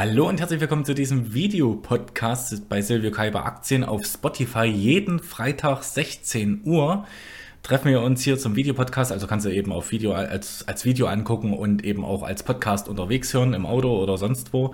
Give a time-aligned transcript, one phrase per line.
[0.00, 4.66] Hallo und herzlich willkommen zu diesem Videopodcast bei Silvio Kaiber Aktien auf Spotify.
[4.66, 7.04] Jeden Freitag 16 Uhr
[7.64, 9.10] treffen wir uns hier zum Videopodcast.
[9.10, 12.88] Also kannst du eben auf Video als, als Video angucken und eben auch als Podcast
[12.88, 14.72] unterwegs hören, im Auto oder sonst wo.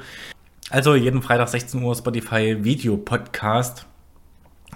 [0.68, 3.86] Also jeden Freitag 16 Uhr Spotify Videopodcast.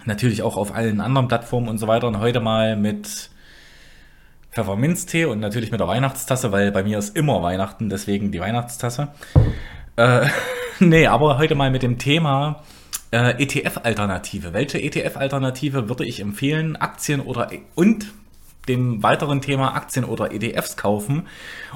[0.06, 2.06] Natürlich auch auf allen anderen Plattformen und so weiter.
[2.06, 3.28] Und heute mal mit
[4.52, 9.08] Pfefferminztee und natürlich mit der Weihnachtstasse, weil bei mir ist immer Weihnachten, deswegen die Weihnachtstasse.
[9.98, 10.28] Äh,
[10.78, 12.62] nee, aber heute mal mit dem Thema
[13.10, 14.52] äh, ETF-Alternative.
[14.52, 16.76] Welche ETF-Alternative würde ich empfehlen?
[16.76, 18.06] Aktien oder und
[18.68, 21.26] dem weiteren Thema Aktien oder ETFs kaufen.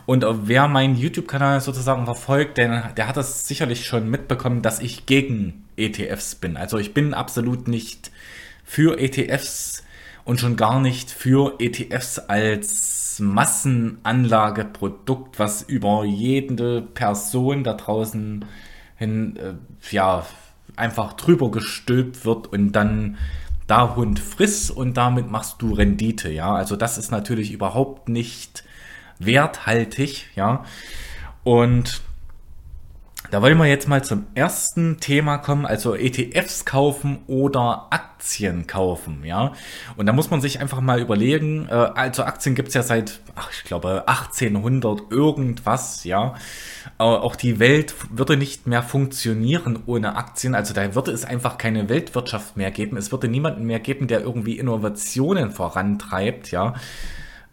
[0.07, 5.07] Und wer meinen YouTube-Kanal sozusagen verfolgt, der, der hat das sicherlich schon mitbekommen, dass ich
[5.07, 6.57] gegen ETFs bin.
[6.57, 8.13] Also ich bin absolut nicht
[8.65, 9.83] für ETFs
[10.25, 18.45] und schon gar nicht für ETFs als Massenanlageprodukt, was über jede Person da draußen
[18.97, 19.55] hin, äh,
[19.91, 20.25] ja,
[20.77, 23.19] einfach drüber gestülpt wird und dann
[23.67, 26.55] da Hund friss und damit machst du Rendite, ja.
[26.55, 28.65] Also das ist natürlich überhaupt nicht
[29.19, 30.65] werthaltig, ja.
[31.45, 32.03] Und
[33.31, 39.25] da wollen wir jetzt mal zum ersten Thema kommen, also ETFs kaufen oder Aktien kaufen,
[39.25, 39.53] ja.
[39.97, 43.51] Und da muss man sich einfach mal überlegen, äh, also Aktien gibt's ja seit, ach,
[43.53, 46.35] ich glaube, 1800 irgendwas, ja.
[46.99, 51.59] Äh, auch die Welt würde nicht mehr funktionieren ohne Aktien, also da würde es einfach
[51.59, 52.97] keine Weltwirtschaft mehr geben.
[52.97, 56.75] Es würde niemanden mehr geben, der irgendwie Innovationen vorantreibt, ja.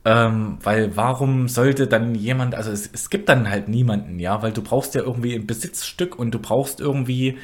[0.09, 4.51] Ähm, weil warum sollte dann jemand, also es, es gibt dann halt niemanden, ja, weil
[4.51, 7.37] du brauchst ja irgendwie ein Besitzstück und du brauchst irgendwie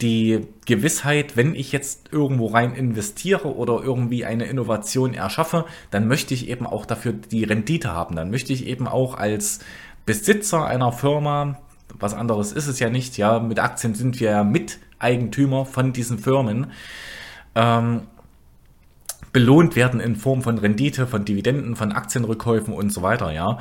[0.00, 6.34] die Gewissheit, wenn ich jetzt irgendwo rein investiere oder irgendwie eine Innovation erschaffe, dann möchte
[6.34, 8.14] ich eben auch dafür die Rendite haben.
[8.14, 9.58] Dann möchte ich eben auch als
[10.06, 11.58] Besitzer einer Firma,
[11.98, 16.20] was anderes ist es ja nicht, ja, mit Aktien sind wir ja Miteigentümer von diesen
[16.20, 16.68] Firmen.
[17.56, 18.02] Ähm,
[19.32, 23.58] belohnt werden in Form von Rendite, von Dividenden, von Aktienrückkäufen und so weiter, ja.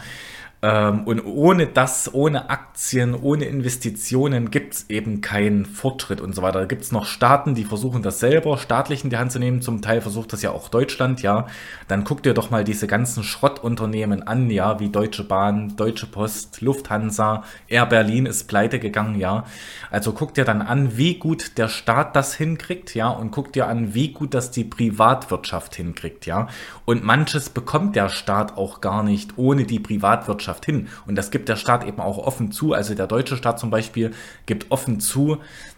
[0.63, 6.41] Ähm, und ohne das, ohne Aktien, ohne Investitionen gibt es eben keinen Fortschritt und so
[6.41, 6.59] weiter.
[6.59, 9.61] Da gibt es noch Staaten, die versuchen das selber staatlich in die Hand zu nehmen.
[9.61, 11.45] Zum Teil versucht das ja auch Deutschland, ja.
[11.87, 16.61] Dann guck dir doch mal diese ganzen Schrottunternehmen an, ja, wie Deutsche Bahn, Deutsche Post,
[16.61, 19.43] Lufthansa, Air Berlin ist pleite gegangen, ja.
[19.91, 23.67] Also guck dir dann an, wie gut der Staat das hinkriegt, ja, und guck dir
[23.67, 26.47] an, wie gut das die Privatwirtschaft hinkriegt, ja.
[26.85, 30.87] Und manches bekommt der Staat auch gar nicht ohne die Privatwirtschaft Landwirtschaft hin.
[31.05, 32.73] Und das gibt der Staat eben auch offen zu.
[32.73, 34.11] Also der deutsche Staat zum Beispiel
[34.45, 35.37] gibt offen zu,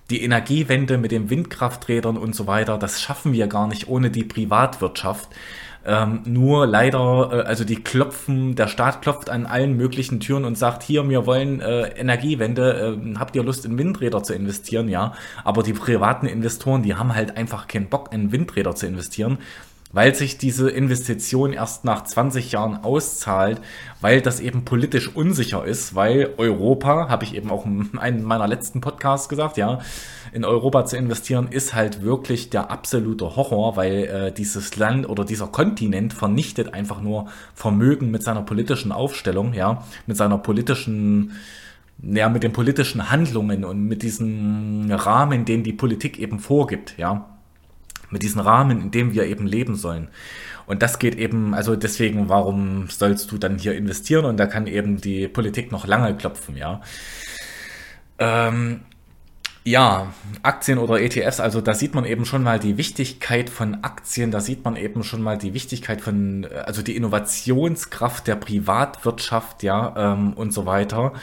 [0.10, 4.24] die Energiewende mit den Windkrafträdern und so weiter, das schaffen wir gar nicht ohne die
[4.24, 5.30] Privatwirtschaft.
[5.86, 10.58] Ähm, nur leider, äh, also die klopfen, der Staat klopft an allen möglichen Türen und
[10.58, 14.90] sagt, hier, wir wollen äh, Energiewende, äh, habt ihr Lust in Windräder zu investieren?
[14.90, 15.14] Ja,
[15.46, 19.38] aber die privaten Investoren, die haben halt einfach keinen Bock in Windräder zu investieren
[19.92, 23.60] weil sich diese Investition erst nach 20 Jahren auszahlt,
[24.02, 28.48] weil das eben politisch unsicher ist, weil Europa, habe ich eben auch in einem meiner
[28.48, 29.80] letzten Podcasts gesagt, ja,
[30.32, 35.26] in Europa zu investieren ist halt wirklich der absolute Horror, weil äh, dieses Land oder
[35.26, 41.34] dieser Kontinent vernichtet einfach nur Vermögen mit seiner politischen Aufstellung, ja, mit seiner politischen
[42.02, 47.39] ja, mit den politischen Handlungen und mit diesem Rahmen, den die Politik eben vorgibt, ja
[48.12, 50.10] mit diesem Rahmen, in dem wir eben leben sollen.
[50.66, 54.26] Und das geht eben, also deswegen, warum sollst du dann hier investieren?
[54.26, 56.82] Und da kann eben die Politik noch lange klopfen, ja.
[58.20, 58.82] Ähm,
[59.64, 64.32] ja, Aktien oder ETFs, also da sieht man eben schon mal die Wichtigkeit von Aktien,
[64.32, 70.14] da sieht man eben schon mal die Wichtigkeit von, also die Innovationskraft der Privatwirtschaft, ja,
[70.14, 71.14] ähm, und so weiter.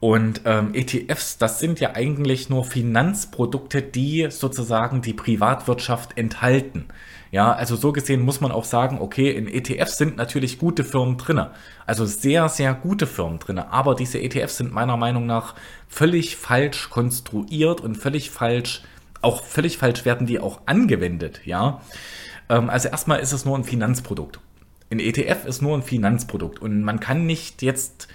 [0.00, 6.86] Und ähm, ETFs, das sind ja eigentlich nur Finanzprodukte, die sozusagen die Privatwirtschaft enthalten.
[7.30, 11.18] Ja, also so gesehen muss man auch sagen, okay, in ETFs sind natürlich gute Firmen
[11.18, 11.50] drinne,
[11.84, 13.70] also sehr, sehr gute Firmen drinne.
[13.70, 15.54] Aber diese ETFs sind meiner Meinung nach
[15.88, 18.82] völlig falsch konstruiert und völlig falsch,
[19.20, 21.40] auch völlig falsch werden die auch angewendet.
[21.44, 21.82] Ja,
[22.48, 24.38] ähm, also erstmal ist es nur ein Finanzprodukt.
[24.90, 28.08] Ein ETF ist nur ein Finanzprodukt und man kann nicht jetzt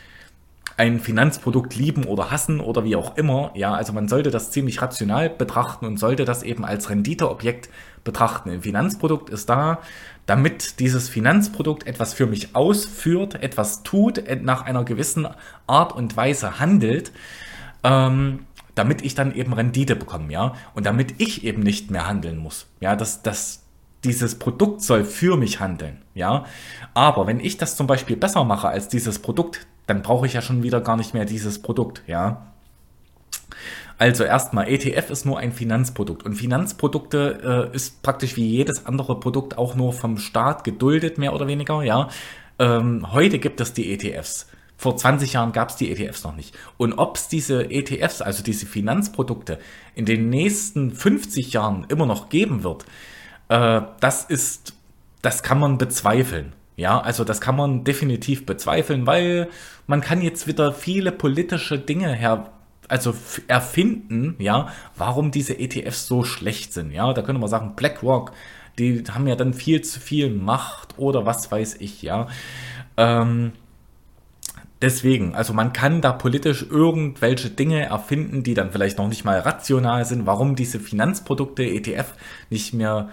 [0.78, 3.52] ein Finanzprodukt lieben oder hassen oder wie auch immer.
[3.54, 7.70] Ja, also man sollte das ziemlich rational betrachten und sollte das eben als Renditeobjekt
[8.04, 8.50] betrachten.
[8.50, 9.80] Ein Finanzprodukt ist da,
[10.26, 15.28] damit dieses Finanzprodukt etwas für mich ausführt, etwas tut, nach einer gewissen
[15.68, 17.12] Art und Weise handelt,
[17.84, 22.38] ähm, damit ich dann eben Rendite bekomme, ja, und damit ich eben nicht mehr handeln
[22.38, 22.68] muss.
[22.80, 23.64] Ja, das, das,
[24.04, 26.46] dieses Produkt soll für mich handeln, ja.
[26.94, 30.42] Aber wenn ich das zum Beispiel besser mache als dieses Produkt, dann brauche ich ja
[30.42, 32.48] schon wieder gar nicht mehr dieses Produkt, ja.
[33.98, 39.20] Also erstmal, ETF ist nur ein Finanzprodukt und Finanzprodukte äh, ist praktisch wie jedes andere
[39.20, 42.10] Produkt auch nur vom Staat geduldet, mehr oder weniger, ja.
[42.60, 44.48] Ähm, heute gibt es die ETFs.
[44.78, 46.58] Vor 20 Jahren gab es die ETFs noch nicht.
[46.78, 49.60] Und ob es diese ETFs, also diese Finanzprodukte,
[49.96, 52.86] in den nächsten 50 Jahren immer noch geben wird,
[53.50, 54.74] äh, das ist,
[55.22, 56.54] das kann man bezweifeln.
[56.76, 59.50] Ja, also das kann man definitiv bezweifeln, weil
[59.86, 62.52] man kann jetzt wieder viele politische Dinge her,
[62.88, 63.14] also
[63.48, 66.92] erfinden, ja, warum diese ETFs so schlecht sind.
[66.92, 68.32] Ja, da könnte man sagen, BlackRock,
[68.80, 72.28] die haben ja dann viel zu viel Macht oder was weiß ich, ja.
[72.98, 73.52] Ähm,
[74.82, 79.40] deswegen, also man kann da politisch irgendwelche Dinge erfinden, die dann vielleicht noch nicht mal
[79.40, 82.14] rational sind, warum diese Finanzprodukte ETF
[82.50, 83.10] nicht mehr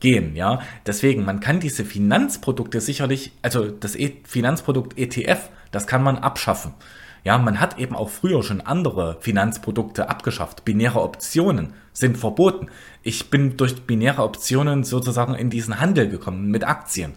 [0.00, 0.60] gehen, ja.
[0.86, 6.74] Deswegen, man kann diese Finanzprodukte sicherlich, also das e Finanzprodukt ETF, das kann man abschaffen.
[7.22, 10.64] Ja, man hat eben auch früher schon andere Finanzprodukte abgeschafft.
[10.64, 12.68] Binäre Optionen sind verboten.
[13.02, 17.12] Ich bin durch binäre Optionen sozusagen in diesen Handel gekommen mit Aktien.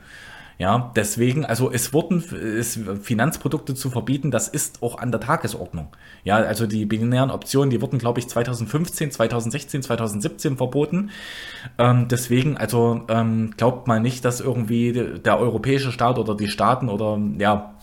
[0.63, 2.23] Ja, deswegen, also es wurden
[2.57, 5.89] es, Finanzprodukte zu verbieten, das ist auch an der Tagesordnung.
[6.23, 11.09] Ja, also die binären Optionen, die wurden, glaube ich, 2015, 2016, 2017 verboten.
[11.77, 16.87] Ähm, deswegen, also ähm, glaubt mal nicht, dass irgendwie der europäische Staat oder die Staaten
[16.87, 17.73] oder ja,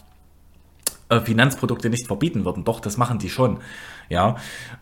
[1.11, 2.65] äh, Finanzprodukte nicht verbieten würden.
[2.65, 3.59] Doch, das machen die schon.
[4.11, 4.39] Ja,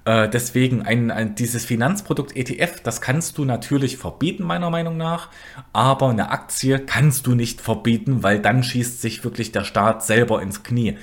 [0.07, 5.29] äh, deswegen ein, ein, dieses Finanzprodukt ETF, das kannst du natürlich verbieten, meiner Meinung nach,
[5.75, 10.41] aber eine Aktie kannst du nicht verbieten, weil dann schießt sich wirklich der Staat selber
[10.41, 10.97] ins Knie.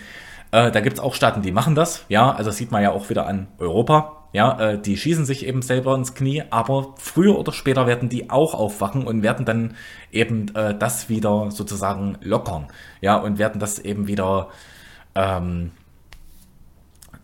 [0.49, 2.93] Äh, da gibt es auch Staaten, die machen das, ja, also das sieht man ja
[2.93, 7.37] auch wieder an Europa, ja, äh, die schießen sich eben selber ins Knie, aber früher
[7.37, 9.75] oder später werden die auch aufwachen und werden dann
[10.11, 12.69] eben äh, das wieder sozusagen lockern,
[13.01, 14.49] ja, und werden das eben wieder
[15.13, 15.69] ähm,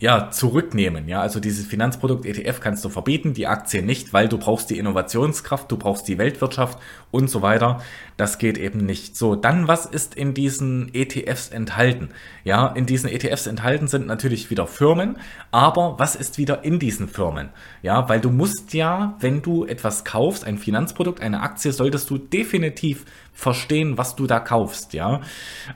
[0.01, 1.07] ja, zurücknehmen.
[1.07, 4.79] Ja, also dieses Finanzprodukt ETF kannst du verbieten, die Aktien nicht, weil du brauchst die
[4.79, 6.79] Innovationskraft, du brauchst die Weltwirtschaft
[7.11, 7.81] und so weiter.
[8.17, 9.15] Das geht eben nicht.
[9.15, 12.09] So, dann was ist in diesen ETFs enthalten?
[12.43, 15.17] Ja, in diesen ETFs enthalten sind natürlich wieder Firmen,
[15.51, 17.49] aber was ist wieder in diesen Firmen?
[17.83, 22.17] Ja, weil du musst ja, wenn du etwas kaufst, ein Finanzprodukt, eine Aktie, solltest du
[22.17, 24.93] definitiv verstehen, was du da kaufst.
[24.93, 25.21] Ja,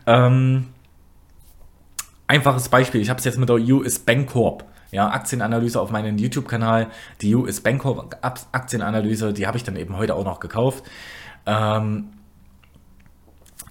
[0.07, 0.69] ähm,
[2.27, 4.65] Einfaches Beispiel, ich habe es jetzt mit der US Bancorp.
[4.91, 6.87] Ja, Aktienanalyse auf meinem YouTube-Kanal.
[7.21, 10.83] Die US Bancorp Aktienanalyse, die habe ich dann eben heute auch noch gekauft.
[11.45, 12.09] Ähm,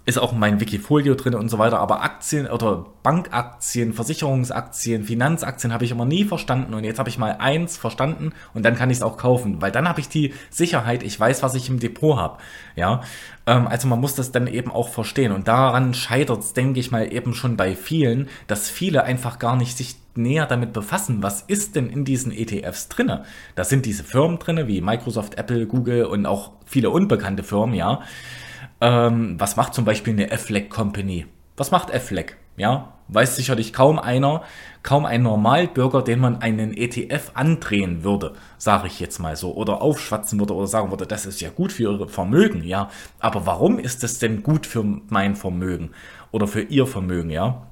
[0.06, 5.85] ist auch mein Wikifolio drin und so weiter, aber Aktien oder Bankaktien, Versicherungsaktien, Finanzaktien habe
[5.85, 8.99] ich immer nie verstanden und jetzt habe ich mal eins verstanden und dann kann ich
[8.99, 12.19] es auch kaufen, weil dann habe ich die Sicherheit, ich weiß, was ich im Depot
[12.19, 12.39] habe.
[12.77, 13.01] Ja,
[13.47, 16.91] ähm, also man muss das dann eben auch verstehen und daran scheitert es, denke ich
[16.91, 21.43] mal, eben schon bei vielen, dass viele einfach gar nicht sich näher damit befassen, was
[21.43, 23.25] ist denn in diesen ETFs drinne.
[23.55, 28.03] Da sind diese Firmen drinne, wie Microsoft, Apple, Google und auch viele unbekannte Firmen, ja.
[28.84, 31.25] Ähm, was macht zum Beispiel eine Affleck Company?
[31.56, 32.36] Was macht Affleck?
[32.58, 34.42] Ja, weiß sicherlich kaum einer,
[34.82, 39.81] kaum ein Normalbürger, den man einen ETF andrehen würde, sage ich jetzt mal so, oder
[39.81, 42.90] aufschwatzen würde oder sagen würde, das ist ja gut für Ihr Vermögen, ja.
[43.20, 45.90] Aber warum ist das denn gut für mein Vermögen
[46.31, 47.66] oder für Ihr Vermögen, ja?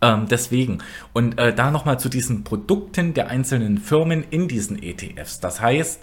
[0.00, 0.78] Ähm, deswegen.
[1.12, 5.40] Und äh, da nochmal zu diesen Produkten der einzelnen Firmen in diesen ETFs.
[5.40, 6.00] Das heißt,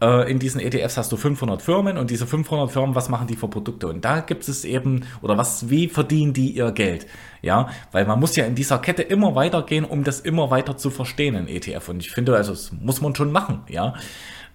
[0.00, 3.48] in diesen ETFs hast du 500 Firmen und diese 500 Firmen, was machen die für
[3.48, 3.88] Produkte?
[3.88, 7.06] Und da gibt es eben, oder was, wie verdienen die ihr Geld?
[7.42, 10.90] Ja, weil man muss ja in dieser Kette immer weitergehen, um das immer weiter zu
[10.90, 11.90] verstehen in ETF.
[11.90, 13.94] Und ich finde, also das muss man schon machen, ja.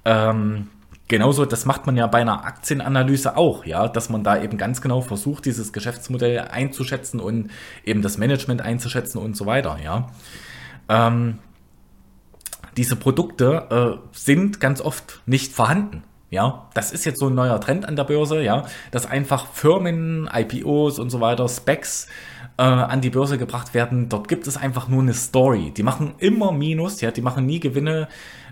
[0.04, 0.68] Ähm,
[1.08, 4.82] Genauso, das macht man ja bei einer Aktienanalyse auch, ja, dass man da eben ganz
[4.82, 7.52] genau versucht, dieses Geschäftsmodell einzuschätzen und
[7.84, 10.10] eben das Management einzuschätzen und so weiter, ja.
[10.90, 11.38] Ähm,
[12.78, 16.04] diese Produkte äh, sind ganz oft nicht vorhanden.
[16.32, 20.30] Ja, das ist jetzt so ein neuer Trend an der Börse, ja, dass einfach Firmen,
[20.34, 22.08] IPOs und so weiter, Specs
[22.58, 24.10] äh, an die Börse gebracht werden.
[24.10, 25.72] Dort gibt es einfach nur eine Story.
[25.76, 28.08] Die machen immer Minus, ja, die machen nie Gewinne,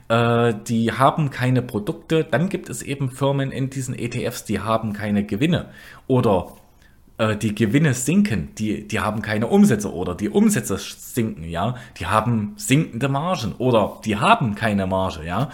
[0.07, 2.23] äh, die haben keine Produkte.
[2.23, 5.69] Dann gibt es eben Firmen in diesen ETFs, die haben keine Gewinne
[6.07, 6.53] oder
[7.17, 12.07] äh, die Gewinne sinken, die, die haben keine Umsätze oder die Umsätze sinken, ja, die
[12.07, 15.49] haben sinkende Margen oder die haben keine Marge, ja.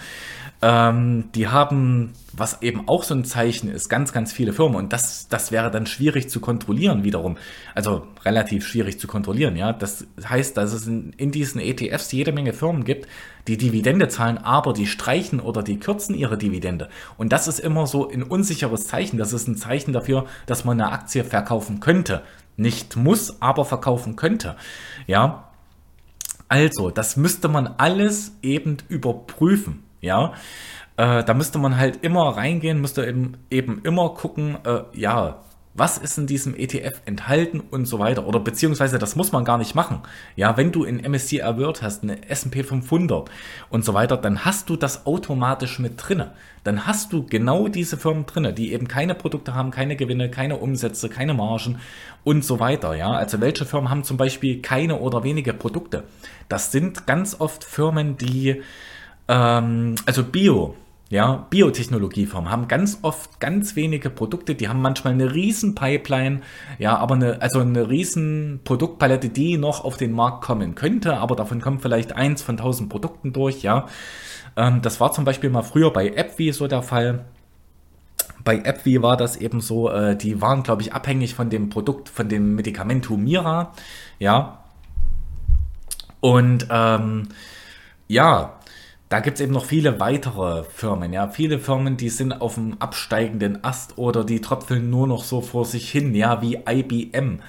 [0.62, 4.92] Ähm, die haben, was eben auch so ein Zeichen ist, ganz, ganz viele Firmen und
[4.92, 7.38] das, das wäre dann schwierig zu kontrollieren wiederum.
[7.74, 9.72] Also relativ schwierig zu kontrollieren, ja.
[9.72, 13.08] Das heißt, dass es in, in diesen ETFs jede Menge Firmen gibt,
[13.46, 16.90] die Dividende zahlen, aber die streichen oder die kürzen ihre Dividende.
[17.16, 19.16] Und das ist immer so ein unsicheres Zeichen.
[19.16, 22.22] Das ist ein Zeichen dafür, dass man eine Aktie verkaufen könnte.
[22.56, 24.56] Nicht muss, aber verkaufen könnte.
[25.06, 25.48] Ja,
[26.48, 30.34] Also, das müsste man alles eben überprüfen, ja.
[30.96, 35.42] Äh, da müsste man halt immer reingehen, müsste eben, eben immer gucken, äh, ja,
[35.72, 38.26] was ist in diesem ETF enthalten und so weiter.
[38.26, 40.00] Oder beziehungsweise das muss man gar nicht machen.
[40.34, 43.30] Ja, wenn du in MSCI Award hast, eine S&P 500
[43.70, 46.32] und so weiter, dann hast du das automatisch mit drinne.
[46.64, 50.56] Dann hast du genau diese Firmen drinne, die eben keine Produkte haben, keine Gewinne, keine
[50.58, 51.78] Umsätze, keine Margen
[52.24, 52.94] und so weiter.
[52.94, 56.04] Ja, also welche Firmen haben zum Beispiel keine oder wenige Produkte?
[56.48, 58.60] Das sind ganz oft Firmen, die
[59.30, 60.74] ähm, also Bio
[61.10, 66.40] ja, Biotechnologiefirmen haben ganz oft ganz wenige Produkte, die haben manchmal eine riesen Pipeline,
[66.78, 71.34] ja, aber eine, also eine riesen Produktpalette, die noch auf den Markt kommen könnte, aber
[71.34, 73.86] davon kommt vielleicht eins von tausend Produkten durch, ja.
[74.56, 77.24] Ähm, das war zum Beispiel mal früher bei AppWi so der Fall.
[78.44, 82.08] Bei AppWi war das eben so, äh, die waren, glaube ich, abhängig von dem Produkt,
[82.08, 83.72] von dem Medikament Humira,
[84.20, 84.60] ja.
[86.20, 87.30] Und ähm,
[88.06, 88.59] ja,
[89.10, 91.28] da gibt es eben noch viele weitere Firmen, ja.
[91.28, 95.64] Viele Firmen, die sind auf dem absteigenden Ast oder die tröpfeln nur noch so vor
[95.64, 97.40] sich hin, ja, wie IBM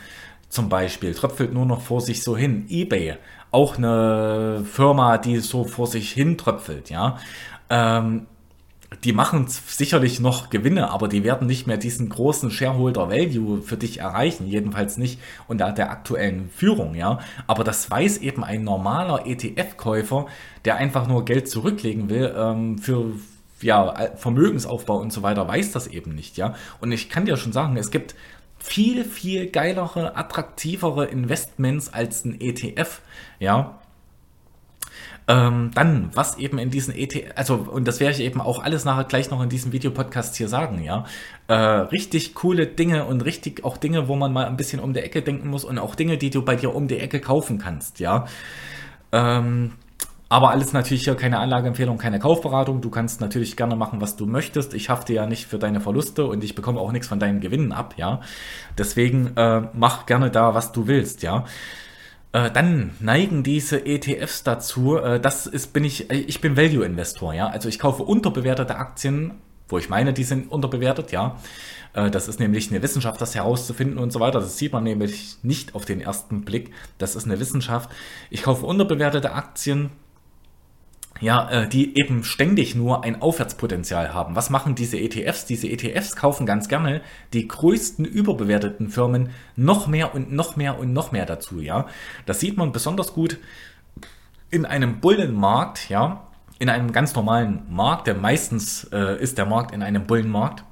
[0.49, 2.65] zum Beispiel, tröpfelt nur noch vor sich so hin.
[2.67, 3.15] eBay,
[3.51, 7.19] auch eine Firma, die so vor sich hin tröpfelt, ja.
[7.69, 8.25] Ähm,
[9.03, 13.77] die machen sicherlich noch Gewinne, aber die werden nicht mehr diesen großen Shareholder Value für
[13.77, 17.19] dich erreichen, jedenfalls nicht unter der aktuellen Führung, ja.
[17.47, 20.27] Aber das weiß eben ein normaler ETF-Käufer,
[20.65, 23.13] der einfach nur Geld zurücklegen will ähm, für
[23.61, 26.55] ja, Vermögensaufbau und so weiter, weiß das eben nicht, ja.
[26.81, 28.15] Und ich kann dir schon sagen, es gibt
[28.59, 33.01] viel, viel geilere, attraktivere Investments als ein ETF,
[33.39, 33.80] ja.
[35.31, 38.83] Ähm, dann, was eben in diesen ETF, also, und das werde ich eben auch alles
[38.83, 41.05] nachher gleich noch in diesem Videopodcast hier sagen, ja.
[41.47, 44.99] Äh, richtig coole Dinge und richtig auch Dinge, wo man mal ein bisschen um die
[44.99, 48.01] Ecke denken muss und auch Dinge, die du bei dir um die Ecke kaufen kannst,
[48.01, 48.25] ja.
[49.13, 49.71] Ähm,
[50.27, 52.81] aber alles natürlich hier keine Anlageempfehlung, keine Kaufberatung.
[52.81, 54.73] Du kannst natürlich gerne machen, was du möchtest.
[54.73, 57.71] Ich hafte ja nicht für deine Verluste und ich bekomme auch nichts von deinen Gewinnen
[57.71, 58.19] ab, ja.
[58.77, 61.45] Deswegen äh, mach gerne da, was du willst, ja.
[62.33, 67.47] Äh, dann neigen diese ETFs dazu, äh, das ist, bin ich, ich bin Value-Investor, ja.
[67.47, 69.33] Also ich kaufe unterbewertete Aktien,
[69.67, 71.37] wo ich meine, die sind unterbewertet, ja.
[71.93, 74.39] Äh, das ist nämlich eine Wissenschaft, das herauszufinden und so weiter.
[74.39, 76.71] Das sieht man nämlich nicht auf den ersten Blick.
[76.97, 77.89] Das ist eine Wissenschaft.
[78.29, 79.89] Ich kaufe unterbewertete Aktien,
[81.21, 84.35] ja, äh, die eben ständig nur ein Aufwärtspotenzial haben.
[84.35, 85.45] Was machen diese ETFs?
[85.45, 87.01] Diese ETFs kaufen ganz gerne
[87.31, 91.85] die größten überbewerteten Firmen noch mehr und noch mehr und noch mehr dazu, ja.
[92.25, 93.37] Das sieht man besonders gut
[94.49, 96.27] in einem Bullenmarkt, ja,
[96.59, 100.63] in einem ganz normalen Markt, der meistens äh, ist der Markt in einem Bullenmarkt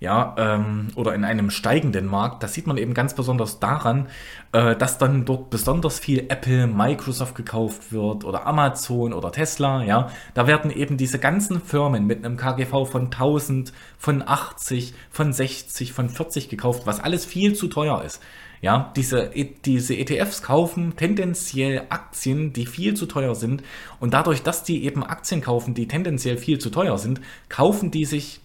[0.00, 4.08] ja, ähm, oder in einem steigenden Markt, das sieht man eben ganz besonders daran,
[4.52, 10.10] äh, dass dann dort besonders viel Apple, Microsoft gekauft wird oder Amazon oder Tesla, ja.
[10.32, 15.92] Da werden eben diese ganzen Firmen mit einem KGV von 1000, von 80, von 60,
[15.92, 18.22] von 40 gekauft, was alles viel zu teuer ist.
[18.62, 23.62] Ja, diese, e, diese ETFs kaufen tendenziell Aktien, die viel zu teuer sind.
[24.00, 28.04] Und dadurch, dass die eben Aktien kaufen, die tendenziell viel zu teuer sind, kaufen die
[28.04, 28.40] sich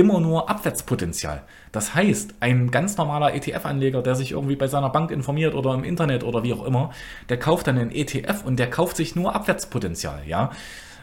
[0.00, 1.42] immer nur Abwärtspotenzial.
[1.72, 5.84] Das heißt, ein ganz normaler ETF-Anleger, der sich irgendwie bei seiner Bank informiert oder im
[5.84, 6.90] Internet oder wie auch immer,
[7.28, 10.52] der kauft dann einen ETF und der kauft sich nur Abwärtspotenzial, ja.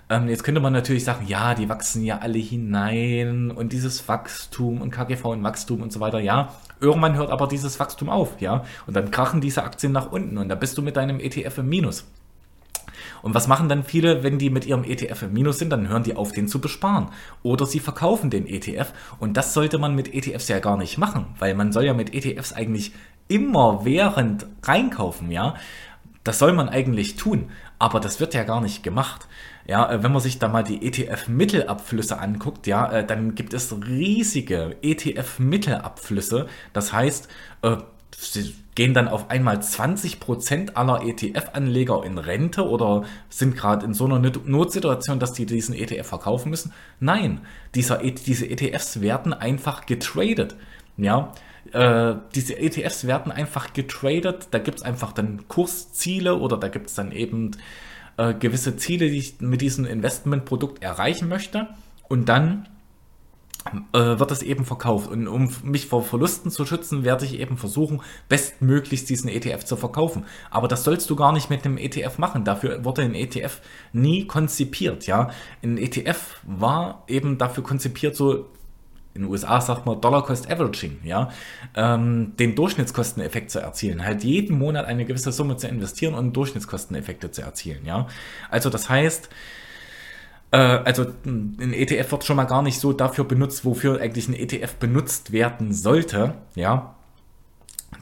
[0.09, 4.81] Ähm, jetzt könnte man natürlich sagen, ja, die wachsen ja alle hinein und dieses Wachstum
[4.81, 6.55] und KGV und Wachstum und so weiter, ja.
[6.79, 8.63] Irgendwann hört aber dieses Wachstum auf, ja.
[8.87, 11.69] Und dann krachen diese Aktien nach unten und da bist du mit deinem ETF im
[11.69, 12.07] Minus.
[13.21, 15.69] Und was machen dann viele, wenn die mit ihrem ETF im Minus sind?
[15.69, 17.09] Dann hören die auf, den zu besparen.
[17.43, 18.93] Oder sie verkaufen den ETF.
[19.19, 22.13] Und das sollte man mit ETFs ja gar nicht machen, weil man soll ja mit
[22.13, 22.93] ETFs eigentlich
[23.27, 25.55] immer während reinkaufen, ja.
[26.23, 29.27] Das soll man eigentlich tun, aber das wird ja gar nicht gemacht.
[29.65, 33.73] Ja, äh, wenn man sich da mal die ETF-Mittelabflüsse anguckt, ja, äh, dann gibt es
[33.85, 36.47] riesige ETF-Mittelabflüsse.
[36.73, 37.29] Das heißt,
[38.75, 44.19] gehen dann auf einmal 20% aller ETF-Anleger in Rente oder sind gerade in so einer
[44.19, 46.73] Notsituation, dass die diesen ETF verkaufen müssen?
[46.99, 47.41] Nein,
[47.73, 50.55] dieser, e diese ETFs werden einfach getradet.
[50.95, 51.33] Ja,
[51.73, 54.49] äh, diese ETFs werden einfach getradet.
[54.51, 57.51] Da gibt es einfach dann Kursziele oder da gibt es dann eben
[58.17, 61.67] äh, gewisse Ziele, die ich mit diesem Investmentprodukt erreichen möchte.
[62.07, 62.67] Und dann
[63.91, 65.09] wird das eben verkauft.
[65.09, 69.75] Und um mich vor Verlusten zu schützen, werde ich eben versuchen, bestmöglichst diesen ETF zu
[69.75, 70.25] verkaufen.
[70.49, 72.43] Aber das sollst du gar nicht mit einem ETF machen.
[72.43, 73.61] Dafür wurde ein ETF
[73.93, 75.29] nie konzipiert, ja.
[75.63, 78.45] Ein ETF war eben dafür konzipiert, so
[79.17, 81.31] in den USA sagt man Dollar Cost Averaging, ja,
[81.75, 87.31] ähm, den Durchschnittskosteneffekt zu erzielen, halt jeden Monat eine gewisse Summe zu investieren und Durchschnittskosteneffekte
[87.31, 88.07] zu erzielen, ja.
[88.49, 89.29] Also das heißt,
[90.51, 94.33] äh, also ein ETF wird schon mal gar nicht so dafür benutzt, wofür eigentlich ein
[94.33, 96.93] ETF benutzt werden sollte, ja.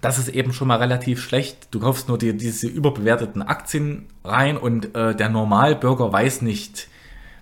[0.01, 1.69] Das ist eben schon mal relativ schlecht.
[1.71, 6.89] Du kaufst nur die, diese überbewerteten Aktien rein und äh, der Normalbürger weiß nicht,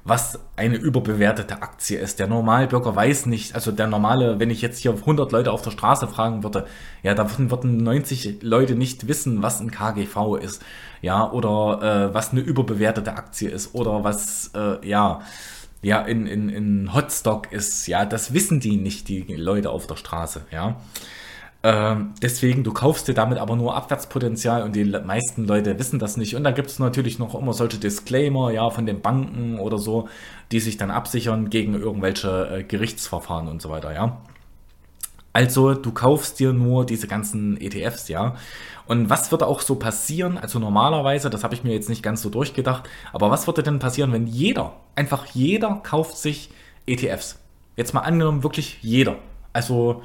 [0.05, 2.19] was eine überbewertete Aktie ist.
[2.19, 5.71] Der Normalbürger weiß nicht, also der normale, wenn ich jetzt hier 100 Leute auf der
[5.71, 6.65] Straße fragen würde,
[7.03, 10.61] ja, davon würden 90 Leute nicht wissen, was ein KGV ist,
[11.01, 15.21] ja, oder äh, was eine überbewertete Aktie ist oder was, äh, ja,
[15.81, 19.95] ja, in, in, in Hotstock ist, ja, das wissen die nicht, die Leute auf der
[19.95, 20.77] Straße, ja.
[21.65, 26.17] Ähm, deswegen, du kaufst dir damit aber nur Abwärtspotenzial und die meisten Leute wissen das
[26.17, 26.35] nicht.
[26.35, 30.09] Und dann gibt es natürlich noch immer solche Disclaimer, ja, von den Banken oder so,
[30.51, 34.17] die sich dann absichern gegen irgendwelche äh, Gerichtsverfahren und so weiter, ja.
[35.31, 38.35] Also, du kaufst dir nur diese ganzen ETFs, ja.
[38.85, 40.37] Und was würde auch so passieren?
[40.37, 43.79] Also normalerweise, das habe ich mir jetzt nicht ganz so durchgedacht, aber was würde denn
[43.79, 46.49] passieren, wenn jeder, einfach jeder kauft sich
[46.85, 47.39] ETFs?
[47.77, 49.15] Jetzt mal angenommen, wirklich jeder.
[49.53, 50.03] Also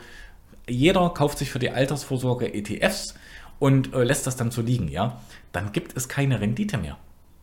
[0.69, 3.15] jeder kauft sich für die Altersvorsorge ETFs
[3.59, 5.21] und äh, lässt das dann so liegen, ja,
[5.53, 6.97] dann gibt es keine Rendite mehr.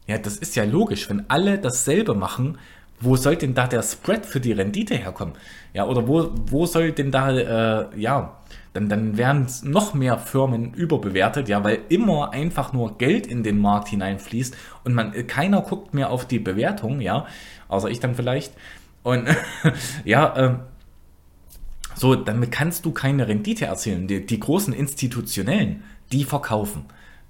[0.07, 2.57] Ja, das ist ja logisch, wenn alle dasselbe machen,
[2.99, 5.35] wo soll denn da der Spread für die Rendite herkommen?
[5.73, 8.37] Ja, oder wo, wo soll denn da, äh, ja,
[8.73, 13.59] dann, dann werden noch mehr Firmen überbewertet, ja, weil immer einfach nur Geld in den
[13.59, 17.25] Markt hineinfließt und man, keiner guckt mehr auf die Bewertung, ja,
[17.67, 18.53] außer ich dann vielleicht.
[19.03, 19.27] Und
[20.05, 20.55] ja, äh,
[21.95, 24.07] so, damit kannst du keine Rendite erzielen.
[24.07, 26.85] Die, die großen institutionellen, die verkaufen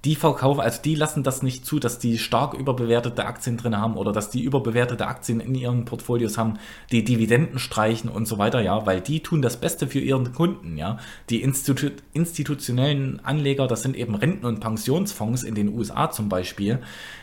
[0.06, 3.96] die verkaufen, also die lassen das nicht zu, dass die stark überbewertete Aktien drin haben
[3.96, 6.60] oder dass die überbewertete Aktien in ihren Portfolios haben,
[6.92, 10.76] die Dividenden streichen und so weiter, ja, weil die tun das Beste für ihren Kunden,
[10.76, 10.98] ja.
[11.28, 16.78] Die Institu institutionellen Anleger, das sind eben Renten- und Pensionsfonds in den USA zum Beispiel,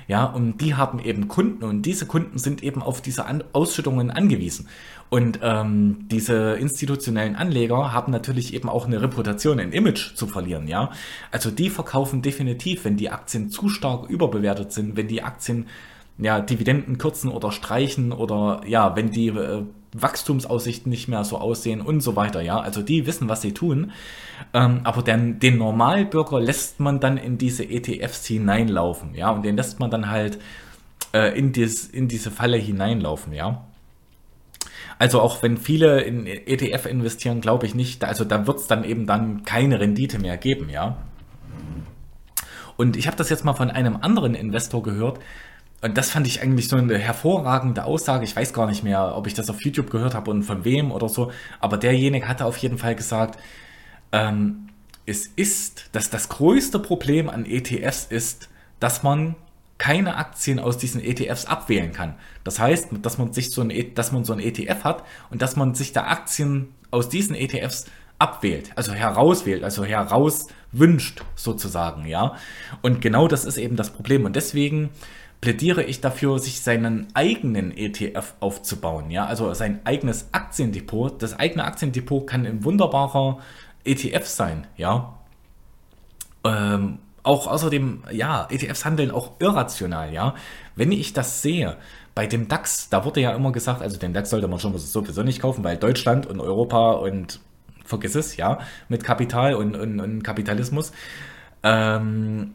[0.09, 4.11] ja, und die haben eben Kunden und diese Kunden sind eben auf diese An Ausschüttungen
[4.11, 4.67] angewiesen.
[5.13, 10.67] Und ähm, diese institutionellen Anleger haben natürlich eben auch eine Reputation, ein Image zu verlieren,
[10.67, 10.89] ja.
[11.29, 15.68] Also die verkaufen definitiv, wenn die Aktien zu stark überbewertet sind, wenn die Aktien
[16.18, 21.81] ja Dividenden kürzen oder streichen oder ja, wenn die äh, Wachstumsaussichten nicht mehr so aussehen
[21.81, 22.59] und so weiter, ja.
[22.59, 23.92] Also die wissen, was sie tun.
[24.53, 29.31] Ähm, aber den, den Normalbürger lässt man dann in diese ETFs hineinlaufen, ja.
[29.31, 30.40] Und den lässt man dann halt
[31.14, 33.66] äh, in, dies, in diese Falle hineinlaufen, ja.
[35.00, 38.83] Also auch wenn viele in ETF investieren, glaube ich nicht, also da wird es dann
[38.83, 40.98] eben dann keine Rendite mehr geben, ja.
[42.77, 45.20] Und ich habe das jetzt mal von einem anderen Investor gehört,
[45.83, 48.24] und das fand ich eigentlich so eine hervorragende Aussage.
[48.24, 50.94] Ich weiß gar nicht mehr, ob ich das auf YouTube gehört habe und von wem
[50.94, 51.31] oder so.
[51.59, 53.38] Aber derjenige hatte auf jeden Fall gesagt,
[54.14, 54.70] ähm,
[55.05, 58.48] es ist, dass das größte Problem an ETFs ist,
[58.79, 59.36] dass man
[59.77, 62.16] keine Aktien aus diesen ETFs abwählen kann.
[62.46, 65.42] Das heißt, dass man sich so ein, e, dass man so ein ETF hat und
[65.42, 67.88] dass man sich da Aktien aus diesen ETFs
[68.24, 72.38] abwählt, also herauswählt, also herauswünscht sozusagen, ja.
[72.81, 74.24] Und genau das ist eben das Problem.
[74.24, 74.92] Und deswegen
[75.42, 79.12] plädiere ich dafür, sich seinen eigenen ETF aufzubauen.
[79.12, 81.22] Ja, also sein eigenes Aktiendepot.
[81.22, 83.40] Das eigene Aktiendepot kann ein wunderbarer
[83.83, 84.68] ETF sein.
[84.77, 85.20] Ja,
[86.46, 90.14] ähm, auch außerdem, ja, ETFs handeln auch irrational.
[90.14, 90.36] Ja,
[90.77, 91.75] wenn ich das sehe,
[92.16, 95.24] bei dem DAX, da wurde ja immer gesagt, also den DAX sollte man schon sowieso
[95.24, 97.42] nicht kaufen, weil Deutschland und Europa und
[97.83, 100.91] vergiss es, ja, mit Kapital und, und, und Kapitalismus.
[101.63, 102.53] Ähm,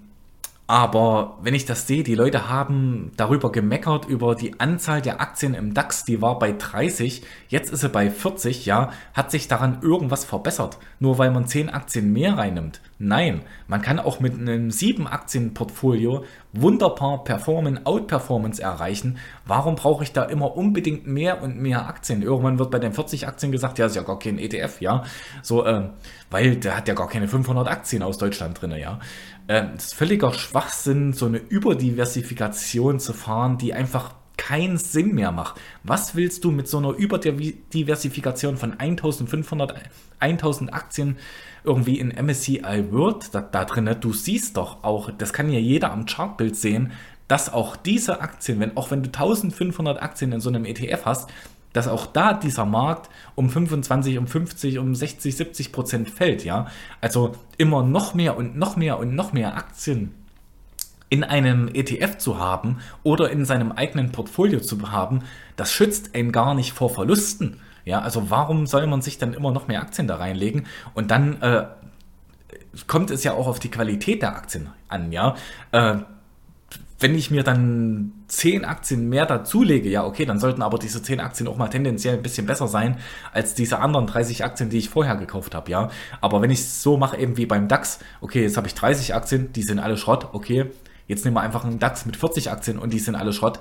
[0.71, 5.55] aber wenn ich das sehe, die Leute haben darüber gemeckert, über die Anzahl der Aktien
[5.55, 9.79] im DAX, die war bei 30, jetzt ist sie bei 40, ja, hat sich daran
[9.81, 12.83] irgendwas verbessert, nur weil man 10 Aktien mehr reinnimmt.
[12.99, 19.17] Nein, man kann auch mit einem 7 Aktien Portfolio wunderbar Performance, Outperformance erreichen.
[19.47, 22.21] Warum brauche ich da immer unbedingt mehr und mehr Aktien?
[22.21, 25.05] Irgendwann wird bei den 40 Aktien gesagt, ja, ist ja gar kein ETF, ja,
[25.41, 25.89] so, äh,
[26.31, 28.99] weil der hat ja gar keine 500 Aktien aus Deutschland drin, ja.
[29.49, 35.33] Ähm, es ist völliger Schwachsinn, so eine Überdiversifikation zu fahren, die einfach keinen Sinn mehr
[35.33, 35.61] macht.
[35.83, 39.75] Was willst du mit so einer Überdiversifikation von 1500,
[40.21, 41.17] 1000 Aktien
[41.65, 43.97] irgendwie in MSCI World da, da drin?
[44.01, 46.93] Du siehst doch auch, das kann ja jeder am Chartbild sehen,
[47.27, 51.31] dass auch diese Aktien, wenn, auch wenn du 1500 Aktien in so einem ETF hast,
[51.73, 56.67] dass auch da dieser Markt um 25, um 50, um 60, 70 Prozent fällt, ja.
[57.01, 60.15] Also immer noch mehr und noch mehr und noch mehr Aktien
[61.11, 65.23] in einem ETF zu haben oder in seinem eigenen Portfolio zu haben,
[65.57, 67.61] das schützt einen gar nicht vor Verlusten.
[67.85, 70.67] Ja, also warum soll man sich dann immer noch mehr Aktien da reinlegen?
[70.93, 71.67] Und dann äh,
[72.87, 75.37] kommt es ja auch auf die Qualität der Aktien an, ja.
[75.73, 75.99] Äh,
[77.01, 81.21] wenn ich mir dann 10 Aktien mehr dazulege, ja, okay, dann sollten aber diese 10
[81.21, 82.99] Aktien auch mal tendenziell ein bisschen besser sein
[83.33, 85.91] als diese anderen 30 Aktien, die ich vorher gekauft habe, ja.
[86.21, 89.15] Aber wenn ich es so mache, eben wie beim DAX, okay, jetzt habe ich 30
[89.15, 90.67] Aktien, die sind alle Schrott, okay,
[91.07, 93.61] jetzt nehmen wir einfach einen DAX mit 40 Aktien und die sind alle Schrott,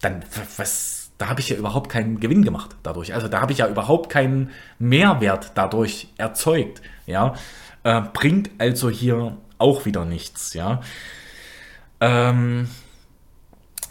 [0.00, 0.24] dann
[0.56, 3.14] was, da habe ich ja überhaupt keinen Gewinn gemacht dadurch.
[3.14, 7.34] Also da habe ich ja überhaupt keinen Mehrwert dadurch erzeugt, ja.
[7.84, 10.80] Äh, bringt also hier auch wieder nichts, ja.
[12.00, 12.68] Ähm,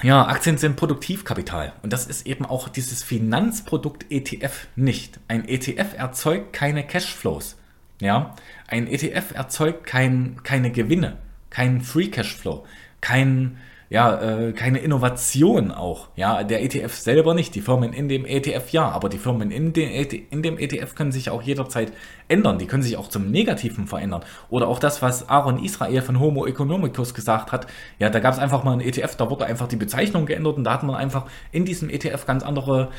[0.02, 5.20] ja, Aktien sind Produktivkapital und das ist eben auch dieses Finanzprodukt ETF nicht.
[5.28, 7.58] Ein ETF erzeugt keine Cashflows.
[8.02, 8.36] Ja,
[8.68, 11.18] ein ETF erzeugt kein, keine Gewinne,
[11.50, 12.66] keinen Free Cashflow,
[13.02, 13.58] kein,
[13.90, 16.10] ja, äh, keine Innovation auch.
[16.16, 19.74] Ja, der ETF selber nicht, die Firmen in dem ETF ja, aber die Firmen in,
[19.74, 19.90] den,
[20.30, 21.92] in dem ETF können sich auch jederzeit
[22.28, 22.60] ändern.
[22.60, 24.22] Die können sich auch zum Negativen verändern.
[24.50, 27.66] Oder auch das, was Aaron Israel von Homo economicus gesagt hat.
[27.98, 30.66] Ja, da gab es einfach mal einen ETF, da wurde einfach die Bezeichnung geändert und
[30.66, 32.90] da hat man einfach in diesem ETF ganz andere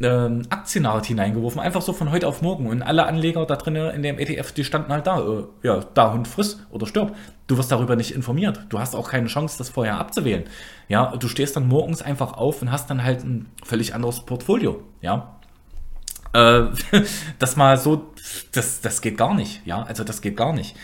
[0.00, 2.66] ähm, Aktienart hineingeworfen, einfach so von heute auf morgen.
[2.66, 6.12] Und alle Anleger da drinnen in dem ETF, die standen halt da, äh, ja, da
[6.12, 7.14] Hund friss oder stirb.
[7.46, 8.66] Du wirst darüber nicht informiert.
[8.68, 10.44] Du hast auch keine Chance, das vorher abzuwählen.
[10.88, 14.82] Ja, du stehst dann morgens einfach auf und hast dann halt ein völlig anderes Portfolio.
[15.00, 15.36] Ja,
[16.36, 16.66] äh,
[17.38, 18.12] das mal so,
[18.52, 19.66] das, das geht gar nicht.
[19.66, 20.76] Ja, also das geht gar nicht.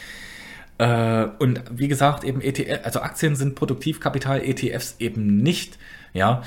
[0.79, 5.79] Äh, und wie gesagt, eben ETF, also Aktien sind Produktivkapital, ETFs eben nicht.
[6.15, 6.43] Ja,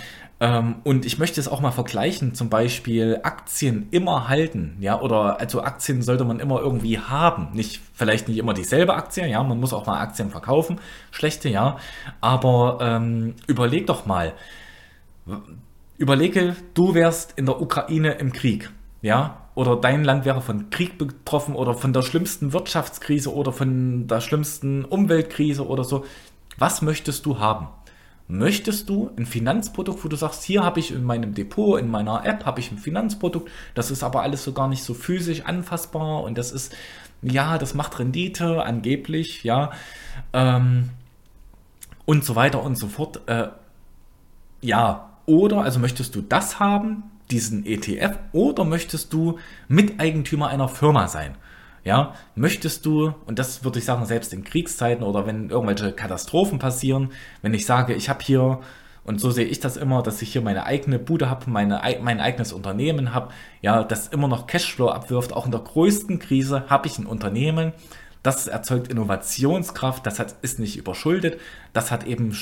[0.83, 5.61] und ich möchte es auch mal vergleichen, zum Beispiel Aktien immer halten, ja, oder also
[5.61, 7.49] Aktien sollte man immer irgendwie haben.
[7.53, 10.79] Nicht, vielleicht nicht immer dieselbe Aktie, ja, man muss auch mal Aktien verkaufen,
[11.11, 11.77] schlechte, ja.
[12.19, 14.33] Aber ähm, überleg doch mal,
[15.97, 20.97] überlege, du wärst in der Ukraine im Krieg, ja, oder dein Land wäre von Krieg
[20.97, 26.03] betroffen oder von der schlimmsten Wirtschaftskrise oder von der schlimmsten Umweltkrise oder so.
[26.57, 27.67] Was möchtest du haben?
[28.27, 32.25] Möchtest du ein Finanzprodukt, wo du sagst, hier habe ich in meinem Depot, in meiner
[32.25, 36.23] App habe ich ein Finanzprodukt, das ist aber alles so gar nicht so physisch anfassbar
[36.23, 36.75] und das ist,
[37.21, 39.71] ja, das macht Rendite angeblich, ja,
[40.33, 40.89] ähm,
[42.05, 43.21] und so weiter und so fort.
[43.27, 43.49] Äh,
[44.61, 51.07] ja, oder also möchtest du das haben, diesen ETF, oder möchtest du Miteigentümer einer Firma
[51.07, 51.35] sein?
[51.85, 56.57] Ja, möchtest du, und das würde ich sagen, selbst in Kriegszeiten oder wenn irgendwelche Katastrophen
[56.57, 57.11] passieren,
[57.43, 58.59] wenn ich sage, ich habe hier,
[59.03, 62.19] und so sehe ich das immer, dass ich hier meine eigene Bude habe, meine, mein
[62.19, 66.87] eigenes Unternehmen habe, ja, das immer noch Cashflow abwirft, auch in der größten Krise habe
[66.87, 67.71] ich ein Unternehmen,
[68.23, 71.39] das erzeugt Innovationskraft, das hat, ist nicht überschuldet,
[71.71, 72.35] das hat eben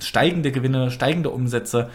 [0.00, 1.90] steigende Gewinne, steigende Umsätze,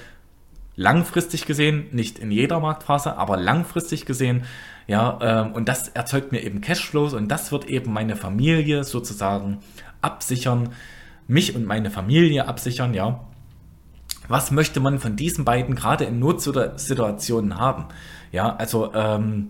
[0.80, 4.46] langfristig gesehen, nicht in jeder Marktphase, aber langfristig gesehen
[4.90, 9.60] ja, ähm, und das erzeugt mir eben Cashflows und das wird eben meine Familie sozusagen
[10.02, 10.70] absichern,
[11.28, 13.20] mich und meine Familie absichern, ja.
[14.30, 17.86] Was möchte man von diesen beiden gerade in Notsituationen haben?
[18.32, 19.50] Ja, also ähm,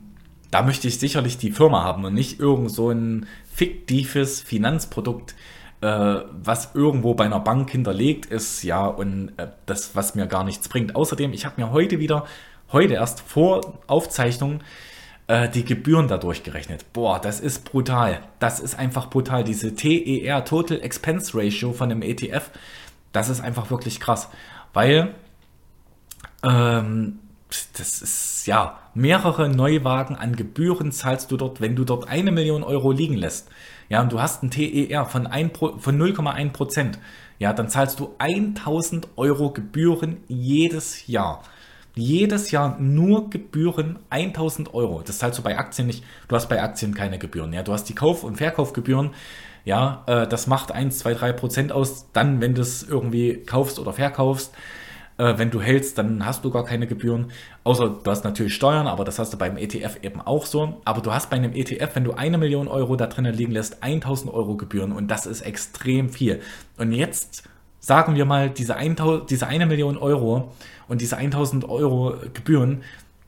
[0.52, 5.36] da möchte ich sicherlich die Firma haben und nicht irgend so ein fiktives Finanzprodukt, äh,
[5.82, 10.68] was irgendwo bei einer Bank hinterlegt ist, ja, und äh, das, was mir gar nichts
[10.68, 10.96] bringt.
[10.96, 12.26] Außerdem, ich habe mir heute wieder,
[12.72, 14.62] heute erst vor Aufzeichnung,
[15.28, 16.92] äh, die Gebühren dadurch gerechnet.
[16.92, 18.20] Boah, das ist brutal.
[18.40, 19.44] Das ist einfach brutal.
[19.44, 22.50] Diese TER, Total Expense Ratio von dem ETF,
[23.12, 24.28] das ist einfach wirklich krass.
[24.74, 25.14] Weil
[26.44, 27.20] ähm,
[27.78, 32.64] das ist ja mehrere Neuwagen an Gebühren zahlst du dort, wenn du dort eine Million
[32.64, 33.50] Euro liegen lässt.
[33.90, 37.00] Ja, und du hast ein TER von, von 0,1 Prozent.
[37.40, 41.42] Ja, dann zahlst du 1000 Euro Gebühren jedes Jahr
[42.00, 45.02] jedes Jahr nur Gebühren 1000 Euro.
[45.06, 46.04] Das zahlst du bei Aktien nicht.
[46.28, 47.54] Du hast bei Aktien keine Gebühren.
[47.54, 49.12] Ja, du hast die Kauf- und Verkaufgebühren.
[49.66, 52.08] Ja, äh, das macht 1, 2, 3 Prozent aus.
[52.14, 54.54] Dann, wenn du es irgendwie kaufst oder verkaufst.
[55.20, 57.32] Äh, wenn du hältst, dann hast du gar keine Gebühren.
[57.66, 60.82] Außer du hast natürlich Steuern, aber das hast du beim ETF eben auch so.
[60.86, 63.84] Aber du hast bei einem ETF, wenn du eine Million Euro da drinnen liegen lässt,
[63.84, 64.94] 1000 Euro Gebühren.
[64.94, 66.40] Und das ist extrem viel.
[66.78, 67.44] Und jetzt
[67.82, 70.54] sagen wir mal, diese, 1000, diese eine Million Euro
[70.88, 72.84] und diese 1000 Euro Gebühren,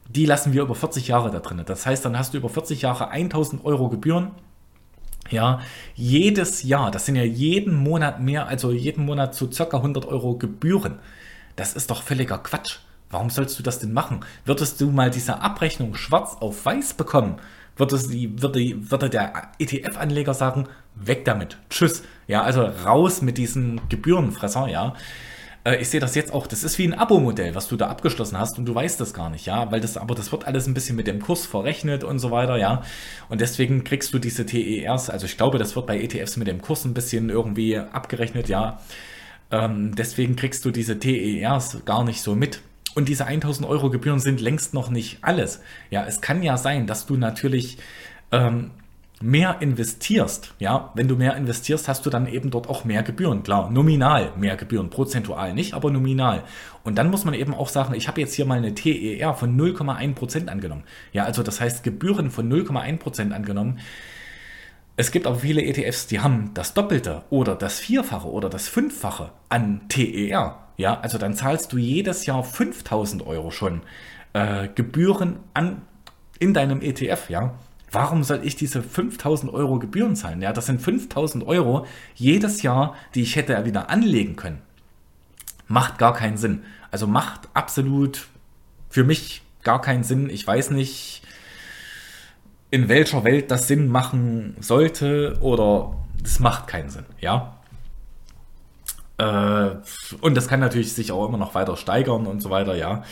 [0.08, 1.62] die lassen wir über 40 Jahre da drin.
[1.66, 4.32] Das heißt, dann hast du über 40 Jahre 1000 Euro Gebühren.
[5.30, 5.60] Ja,
[5.96, 10.36] jedes Jahr, das sind ja jeden Monat mehr, also jeden Monat zu circa 100 Euro
[10.36, 11.00] Gebühren.
[11.56, 12.80] Das ist doch völliger Quatsch.
[13.10, 14.22] Warum sollst du das denn machen?
[14.46, 17.36] Würdest du mal diese Abrechnung schwarz auf weiß bekommen?
[17.76, 22.04] Würde, sie, würde, würde der ETF-Anleger sagen, weg damit, tschüss.
[22.28, 24.94] Ja, also raus mit diesen Gebührenfresser, ja.
[25.64, 28.38] Äh, ich sehe das jetzt auch, das ist wie ein Abo-Modell, was du da abgeschlossen
[28.38, 30.74] hast und du weißt das gar nicht, ja, weil das, aber das wird alles ein
[30.74, 32.84] bisschen mit dem Kurs verrechnet und so weiter, ja.
[33.30, 36.62] Und deswegen kriegst du diese TERs, also ich glaube, das wird bei ETFs mit dem
[36.62, 38.80] Kurs ein bisschen irgendwie abgerechnet, ja.
[39.52, 42.62] Ähm, deswegen kriegst du diese TERs gar nicht so mit.
[42.94, 45.62] Und diese 1000 Euro Gebühren sind längst noch nicht alles.
[45.90, 47.78] Ja, es kann ja sein, dass du natürlich
[48.32, 48.72] ähm,
[49.22, 53.44] mehr investierst, ja, wenn du mehr investierst, hast du dann eben dort auch mehr Gebühren.
[53.44, 56.44] Klar, nominal mehr Gebühren, prozentual nicht, aber nominal.
[56.84, 59.58] Und dann muss man eben auch sagen, ich habe jetzt hier mal eine TER von
[59.58, 60.84] 0,1% angenommen.
[61.14, 63.80] Ja, also das heißt Gebühren von 0,1% angenommen.
[64.98, 69.32] Es gibt aber viele ETFs, die haben das Doppelte oder das Vierfache oder das Fünffache
[69.50, 70.58] an TER.
[70.78, 73.82] Ja, also dann zahlst du jedes Jahr 5000 Euro schon
[74.34, 75.82] äh, Gebühren an
[76.40, 77.54] in deinem ETF, ja.
[77.92, 80.42] Warum soll ich diese 5000 Euro Gebühren zahlen?
[80.42, 84.62] Ja, das sind 5000 Euro jedes Jahr, die ich hätte wieder anlegen können.
[85.68, 86.64] Macht gar keinen Sinn.
[86.90, 88.28] Also macht absolut
[88.90, 90.30] für mich gar keinen Sinn.
[90.30, 91.22] Ich weiß nicht,
[92.72, 97.58] in welcher Welt das Sinn machen sollte oder es macht keinen Sinn, ja.
[99.18, 99.76] Äh,
[100.22, 103.04] und das kann natürlich sich auch immer noch weiter steigern und so weiter, ja.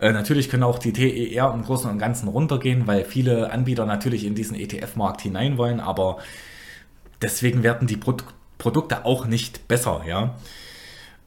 [0.00, 4.24] Äh, natürlich können auch die TER im Großen und Ganzen runtergehen, weil viele Anbieter natürlich
[4.26, 6.18] in diesen ETF-Markt hinein wollen, aber
[7.22, 8.16] deswegen werden die Pro
[8.58, 10.34] Produkte auch nicht besser, ja.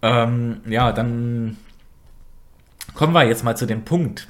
[0.01, 1.57] Ähm, ja, dann
[2.95, 4.27] kommen wir jetzt mal zu dem Punkt.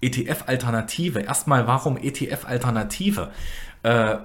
[0.00, 1.20] ETF-Alternative.
[1.20, 3.30] Erstmal, warum ETF-Alternative?
[3.82, 4.16] Äh,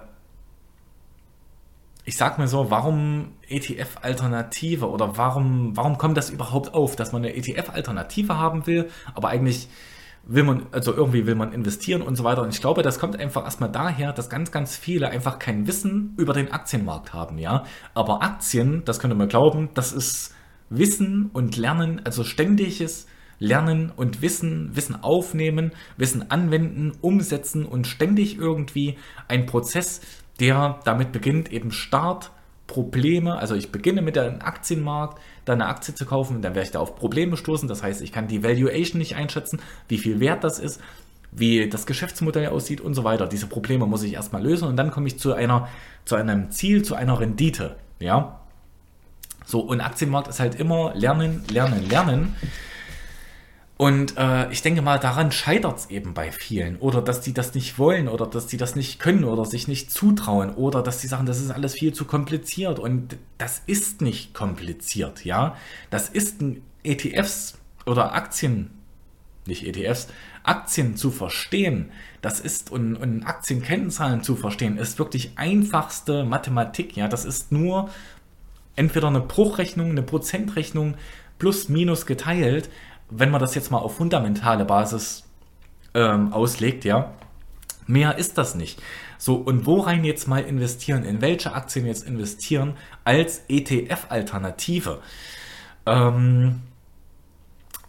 [2.05, 7.23] ich sag mir so, warum ETF-Alternative oder warum, warum kommt das überhaupt auf, dass man
[7.23, 9.67] eine ETF-Alternative haben will, aber eigentlich
[10.27, 12.41] will man, also irgendwie will man investieren und so weiter.
[12.41, 16.13] Und ich glaube, das kommt einfach erstmal daher, dass ganz, ganz viele einfach kein Wissen
[16.17, 17.63] über den Aktienmarkt haben, ja.
[17.93, 20.33] Aber Aktien, das könnte man glauben, das ist
[20.69, 23.07] Wissen und Lernen, also ständiges
[23.39, 30.01] Lernen und Wissen, Wissen aufnehmen, Wissen anwenden, umsetzen und ständig irgendwie ein Prozess,
[30.39, 32.31] der damit beginnt, eben Start,
[32.67, 36.71] Probleme, also ich beginne mit dem Aktienmarkt, dann eine Aktie zu kaufen, dann werde ich
[36.71, 37.67] da auf Probleme stoßen.
[37.67, 40.81] Das heißt, ich kann die Valuation nicht einschätzen, wie viel wert das ist,
[41.31, 43.27] wie das Geschäftsmodell aussieht und so weiter.
[43.27, 45.67] Diese Probleme muss ich erstmal lösen und dann komme ich zu einer,
[46.05, 47.75] zu einem Ziel, zu einer Rendite.
[47.99, 48.39] Ja.
[49.45, 52.35] So, und Aktienmarkt ist halt immer lernen, lernen, lernen.
[53.77, 56.77] Und äh, ich denke mal, daran scheitert es eben bei vielen.
[56.77, 59.91] Oder dass die das nicht wollen oder dass die das nicht können oder sich nicht
[59.91, 62.79] zutrauen oder dass die sagen, das ist alles viel zu kompliziert.
[62.79, 65.57] Und das ist nicht kompliziert, ja.
[65.89, 68.71] Das ist ein ETFs oder Aktien,
[69.45, 70.07] nicht ETFs,
[70.43, 77.09] Aktien zu verstehen, das ist und, und Aktienkennzahlen zu verstehen, ist wirklich einfachste Mathematik, ja.
[77.09, 77.89] Das ist nur
[78.77, 80.95] entweder eine Bruchrechnung, eine Prozentrechnung
[81.39, 82.69] plus minus geteilt
[83.09, 85.23] wenn man das jetzt mal auf fundamentale Basis
[85.93, 87.13] ähm, auslegt, ja,
[87.87, 88.81] mehr ist das nicht.
[89.17, 91.03] So, und wo rein jetzt mal investieren?
[91.03, 94.99] In welche Aktien jetzt investieren als ETF-Alternative?
[95.85, 96.61] Ähm,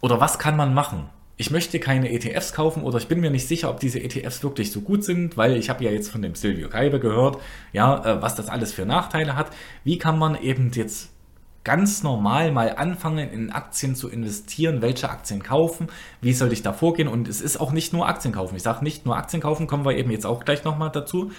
[0.01, 1.09] oder was kann man machen?
[1.39, 4.71] Ich möchte keine ETFs kaufen oder ich bin mir nicht sicher, ob diese ETFs wirklich
[4.71, 7.39] so gut sind, weil ich habe ja jetzt von dem Silvio Kaibe gehört,
[7.73, 9.51] ja, äh, was das alles für Nachteile hat.
[9.83, 11.11] Wie kann man eben jetzt
[11.67, 15.89] ganz normal mal anfangen, in Aktien zu investieren, welche Aktien kaufen,
[16.21, 18.55] wie soll ich da vorgehen und es ist auch nicht nur Aktien kaufen.
[18.55, 21.29] Ich sage nicht nur Aktien kaufen, kommen wir eben jetzt auch gleich nochmal dazu.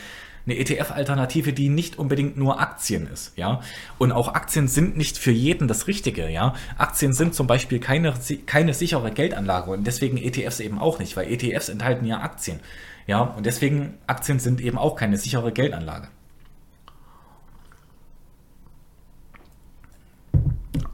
[0.45, 3.61] Eine ETF-Alternative, die nicht unbedingt nur Aktien ist, ja.
[3.97, 6.53] Und auch Aktien sind nicht für jeden das Richtige, ja.
[6.77, 8.12] Aktien sind zum Beispiel keine,
[8.45, 12.61] keine sichere Geldanlage und deswegen ETFs eben auch nicht, weil ETFs enthalten ja Aktien,
[13.07, 13.23] ja.
[13.23, 16.09] Und deswegen Aktien sind eben auch keine sichere Geldanlage.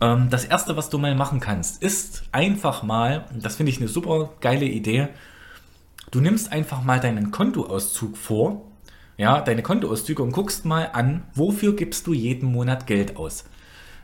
[0.00, 3.88] Ähm, das erste, was du mal machen kannst, ist einfach mal, das finde ich eine
[3.88, 5.08] super geile Idee,
[6.10, 8.62] du nimmst einfach mal deinen Kontoauszug vor,
[9.16, 13.44] ja, deine Kontoauszüge und guckst mal an, wofür gibst du jeden Monat Geld aus.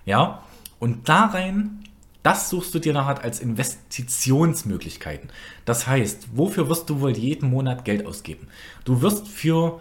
[0.05, 0.43] Ja,
[0.79, 1.85] und da rein,
[2.23, 5.31] das suchst du dir nachher als Investitionsmöglichkeiten.
[5.65, 8.49] Das heißt, wofür wirst du wohl jeden Monat Geld ausgeben?
[8.85, 9.81] Du wirst für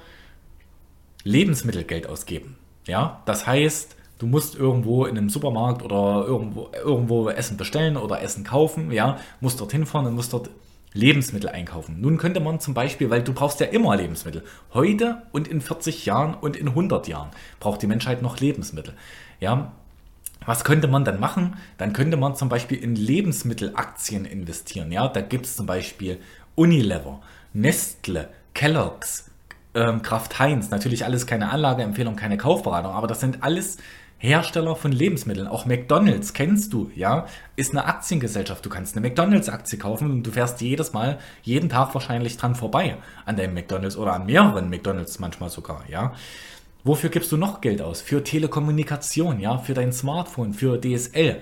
[1.23, 2.55] Lebensmittel Geld ausgeben.
[2.87, 8.21] Ja, das heißt, Du musst irgendwo in einem Supermarkt oder irgendwo, irgendwo Essen bestellen oder
[8.21, 10.49] Essen kaufen, ja, musst dorthin fahren und musst dort
[10.93, 12.01] Lebensmittel einkaufen.
[12.01, 14.43] Nun könnte man zum Beispiel, weil du brauchst ja immer Lebensmittel.
[14.73, 17.29] Heute und in 40 Jahren und in 100 Jahren
[17.61, 18.93] braucht die Menschheit noch Lebensmittel.
[19.39, 19.71] Ja,
[20.45, 21.55] was könnte man dann machen?
[21.77, 24.91] Dann könnte man zum Beispiel in Lebensmittelaktien investieren.
[24.91, 26.19] Ja, da gibt es zum Beispiel
[26.55, 27.21] Unilever,
[27.53, 29.29] Nestle, Kellogg's,
[29.75, 30.71] ähm, Kraft Heinz.
[30.71, 33.77] Natürlich alles keine Anlageempfehlung, keine Kaufberatung, aber das sind alles
[34.21, 38.65] Hersteller von Lebensmitteln, auch McDonald's kennst du, ja, ist eine Aktiengesellschaft.
[38.65, 42.97] Du kannst eine McDonald's-Aktie kaufen und du fährst jedes Mal, jeden Tag wahrscheinlich dran vorbei
[43.25, 46.13] an deinem McDonald's oder an mehreren McDonald's manchmal sogar, ja.
[46.83, 48.01] Wofür gibst du noch Geld aus?
[48.01, 51.41] Für Telekommunikation, ja, für dein Smartphone, für DSL.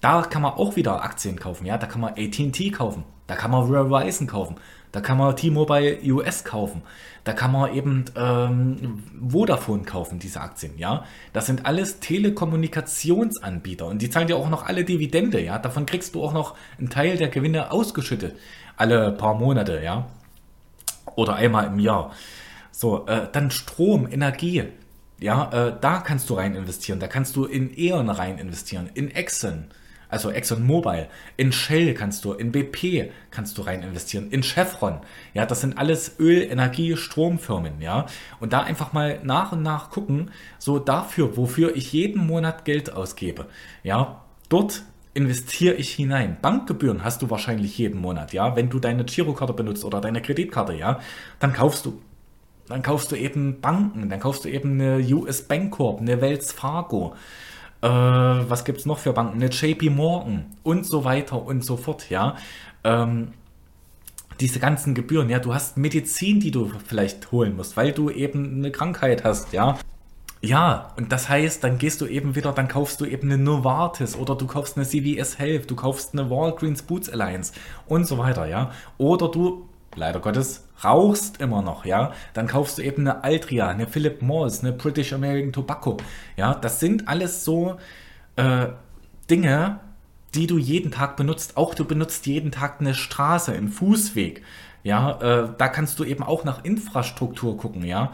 [0.00, 3.52] Da kann man auch wieder Aktien kaufen, ja, da kann man AT&T kaufen, da kann
[3.52, 4.56] man Verizon kaufen,
[4.92, 6.82] da kann man T-Mobile US kaufen.
[7.24, 10.78] Da kann man eben ähm, Vodafone kaufen, diese Aktien.
[10.78, 15.40] Ja, das sind alles Telekommunikationsanbieter und die zahlen dir auch noch alle Dividende.
[15.40, 18.36] Ja, davon kriegst du auch noch einen Teil der Gewinne ausgeschüttet
[18.78, 19.82] alle paar Monate.
[19.82, 20.06] Ja,
[21.16, 22.12] oder einmal im Jahr.
[22.70, 24.64] So, äh, dann Strom, Energie.
[25.20, 27.00] Ja, äh, da kannst du rein investieren.
[27.00, 29.66] Da kannst du in E.ON rein investieren, in Exxon
[30.08, 35.00] also ExxonMobil, in Shell kannst du, in BP kannst du rein investieren, in Chevron.
[35.34, 38.06] Ja, das sind alles Öl, Energie, Stromfirmen, ja.
[38.40, 42.92] Und da einfach mal nach und nach gucken, so dafür, wofür ich jeden Monat Geld
[42.92, 43.46] ausgebe.
[43.82, 44.82] Ja, dort
[45.14, 46.36] investiere ich hinein.
[46.40, 48.56] Bankgebühren hast du wahrscheinlich jeden Monat, ja.
[48.56, 51.00] Wenn du deine Girokarte benutzt oder deine Kreditkarte, ja,
[51.38, 52.00] dann kaufst du
[52.68, 57.14] dann kaufst du eben Banken, dann kaufst du eben eine US Bancorp, eine Wells Fargo,
[57.82, 59.40] äh, was gibt es noch für Banken?
[59.40, 62.36] Eine JP Morgan und so weiter und so fort, ja.
[62.84, 63.32] Ähm,
[64.40, 68.58] diese ganzen Gebühren, ja, du hast Medizin, die du vielleicht holen musst, weil du eben
[68.58, 69.78] eine Krankheit hast, ja.
[70.40, 74.14] Ja, und das heißt, dann gehst du eben wieder, dann kaufst du eben eine Novartis
[74.14, 77.52] oder du kaufst eine CVS Health, du kaufst eine Walgreens Boots Alliance
[77.86, 78.70] und so weiter, ja.
[78.98, 83.86] Oder du leider Gottes, rauchst immer noch, ja, dann kaufst du eben eine Altria, eine
[83.86, 85.96] Philip Morris, eine British American Tobacco,
[86.36, 87.76] ja, das sind alles so
[88.36, 88.68] äh,
[89.28, 89.80] Dinge,
[90.34, 91.56] die du jeden Tag benutzt.
[91.56, 94.42] Auch du benutzt jeden Tag eine Straße, einen Fußweg,
[94.82, 98.12] ja, äh, da kannst du eben auch nach Infrastruktur gucken, ja.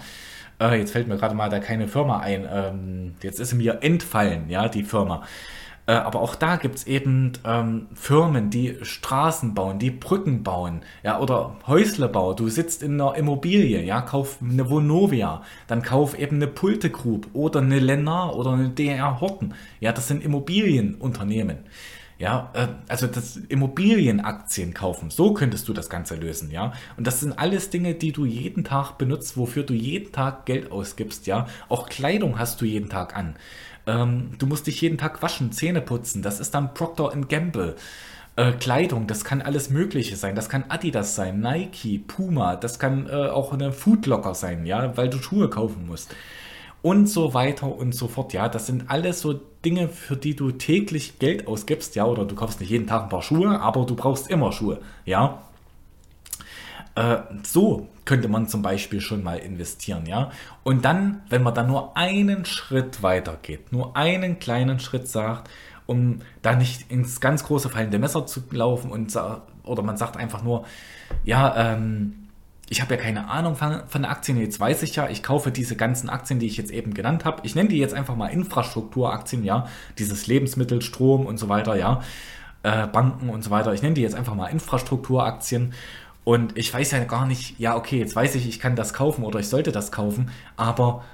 [0.61, 4.49] Äh, jetzt fällt mir gerade mal da keine Firma ein, ähm, jetzt ist mir entfallen,
[4.49, 5.25] ja, die Firma.
[5.87, 10.81] Äh, aber auch da gibt es eben ähm, Firmen, die Straßen bauen, die Brücken bauen,
[11.03, 12.33] ja, oder Häuslebau.
[12.33, 17.29] Du sitzt in einer Immobilie, ja, kauf eine Vonovia, dann kauf eben eine Pulte Group
[17.35, 19.55] oder eine Lennar oder eine DR Horten.
[19.81, 21.59] Ja, das sind Immobilienunternehmen.
[22.19, 26.73] Ja, äh, also das Immobilienaktien kaufen, so könntest du das Ganze lösen, ja.
[26.97, 30.71] Und das sind alles Dinge, die du jeden Tag benutzt, wofür du jeden Tag Geld
[30.71, 31.49] ausgibst, ja.
[31.69, 33.35] Auch Kleidung hast du jeden Tag an.
[33.87, 36.23] Ähm, du musst dich jeden Tag waschen, Zähne putzen.
[36.23, 37.77] Das ist dann Procter Gamble.
[38.37, 40.35] Äh, Kleidung, das kann alles Mögliche sein.
[40.35, 45.09] Das kann Adidas sein, Nike, Puma, das kann äh, auch eine Foodlocker sein, ja, weil
[45.09, 46.15] du Schuhe kaufen musst.
[46.83, 48.49] Und so weiter und so fort, ja.
[48.49, 52.61] Das sind alles so Dinge, für die du täglich Geld ausgibst, ja, oder du kaufst
[52.61, 55.43] nicht jeden Tag ein paar Schuhe, aber du brauchst immer Schuhe, ja.
[56.95, 60.31] Äh, so könnte man zum Beispiel schon mal investieren, ja.
[60.63, 65.51] Und dann, wenn man dann nur einen Schritt weiter geht, nur einen kleinen Schritt sagt,
[65.87, 69.19] um da nicht ins ganz große fallende Messer zu laufen und
[69.65, 70.65] oder man sagt einfach nur,
[71.25, 72.29] ja, ähm,
[72.69, 75.77] ich habe ja keine Ahnung von, von Aktien, jetzt weiß ich ja, ich kaufe diese
[75.77, 77.41] ganzen Aktien, die ich jetzt eben genannt habe.
[77.45, 79.67] Ich nenne die jetzt einfach mal Infrastrukturaktien, ja,
[79.99, 82.01] dieses Lebensmittel, Strom und so weiter, ja,
[82.63, 83.75] äh, Banken und so weiter.
[83.75, 85.75] Ich nenne die jetzt einfach mal Infrastrukturaktien
[86.25, 89.25] und ich weiß ja gar nicht, ja, okay, jetzt weiß ich, ich kann das kaufen
[89.25, 91.05] oder ich sollte das kaufen, aber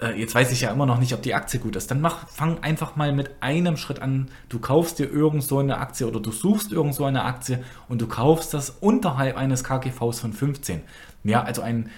[0.00, 1.90] äh, jetzt weiß ich ja immer noch nicht, ob die Aktie gut ist.
[1.90, 4.28] Dann mach, fang einfach mal mit einem Schritt an.
[4.48, 8.00] Du kaufst dir irgend so eine Aktie oder du suchst irgend so eine Aktie und
[8.00, 10.82] du kaufst das unterhalb eines KGVs von 15.
[11.24, 11.90] Ja, also ein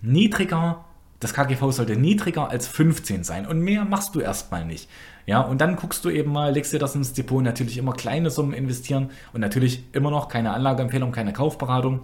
[0.00, 0.84] niedriger
[1.20, 4.88] das KGV sollte niedriger als 15 sein und mehr machst du erstmal nicht.
[5.26, 8.30] Ja, und dann guckst du eben mal, legst dir das ins Depot, natürlich immer kleine
[8.30, 12.00] Summen investieren und natürlich immer noch keine Anlageempfehlung, keine Kaufberatung.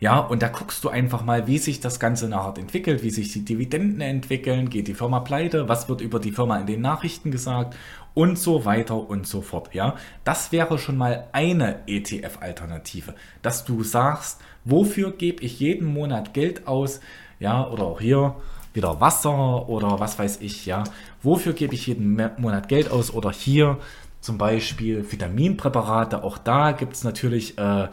[0.00, 3.32] Ja, und da guckst du einfach mal, wie sich das Ganze nachher entwickelt, wie sich
[3.32, 7.32] die Dividenden entwickeln, geht die Firma pleite, was wird über die Firma in den Nachrichten
[7.32, 7.76] gesagt
[8.14, 9.74] und so weiter und so fort.
[9.74, 16.32] Ja, das wäre schon mal eine ETF-Alternative, dass du sagst, wofür gebe ich jeden Monat
[16.32, 17.00] Geld aus,
[17.40, 18.36] ja, oder auch hier
[18.78, 20.84] wieder Wasser oder was weiß ich, ja.
[21.22, 23.12] Wofür gebe ich jeden Monat Geld aus?
[23.12, 23.76] Oder hier
[24.20, 27.88] zum Beispiel Vitaminpräparate, auch da gibt es natürlich, äh,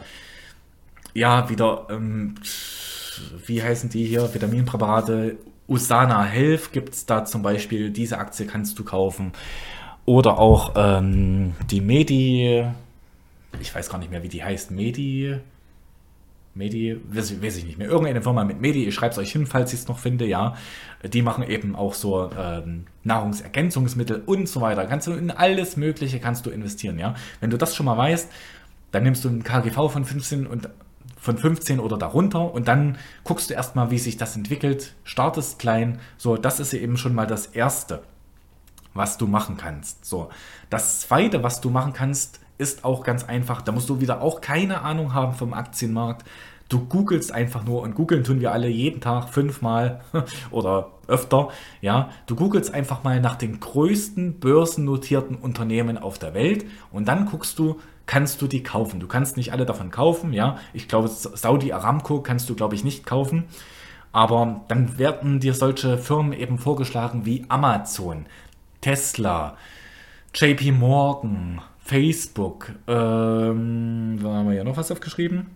[1.14, 2.36] ja, wieder, ähm,
[3.46, 5.36] wie heißen die hier, Vitaminpräparate,
[5.68, 9.32] Usana Health gibt es da zum Beispiel, diese Aktie kannst du kaufen.
[10.04, 12.64] Oder auch ähm, die Medi,
[13.60, 15.36] ich weiß gar nicht mehr, wie die heißt, Medi,
[16.56, 19.46] Medi, weiß, weiß, ich nicht mehr, irgendeine Firma mit Medi, ich schreibe es euch hin,
[19.46, 20.56] falls ich es noch finde, ja.
[21.04, 24.86] Die machen eben auch so ähm, Nahrungsergänzungsmittel und so weiter.
[24.86, 27.14] Kannst du in alles Mögliche kannst du investieren, ja.
[27.40, 28.30] Wenn du das schon mal weißt,
[28.90, 30.68] dann nimmst du ein KGV von 15 und
[31.18, 35.98] von 15 oder darunter und dann guckst du erstmal, wie sich das entwickelt, startest klein.
[36.16, 38.02] So, das ist eben schon mal das Erste.
[38.94, 40.04] was du machen kannst.
[40.04, 40.30] So,
[40.70, 43.62] das zweite, was du machen kannst, ist auch ganz einfach.
[43.62, 46.24] Da musst du wieder auch keine Ahnung haben vom Aktienmarkt.
[46.68, 50.00] Du googelst einfach nur und googeln tun wir alle jeden Tag fünfmal
[50.50, 51.50] oder öfter.
[51.80, 57.26] Ja, du googelst einfach mal nach den größten börsennotierten Unternehmen auf der Welt und dann
[57.26, 58.98] guckst du, kannst du die kaufen.
[58.98, 60.32] Du kannst nicht alle davon kaufen.
[60.32, 63.44] Ja, ich glaube, Saudi Aramco kannst du, glaube ich, nicht kaufen.
[64.12, 68.26] Aber dann werden dir solche Firmen eben vorgeschlagen wie Amazon,
[68.80, 69.56] Tesla,
[70.34, 75.46] JP Morgan, Facebook, ähm, da haben wir ja noch was aufgeschrieben.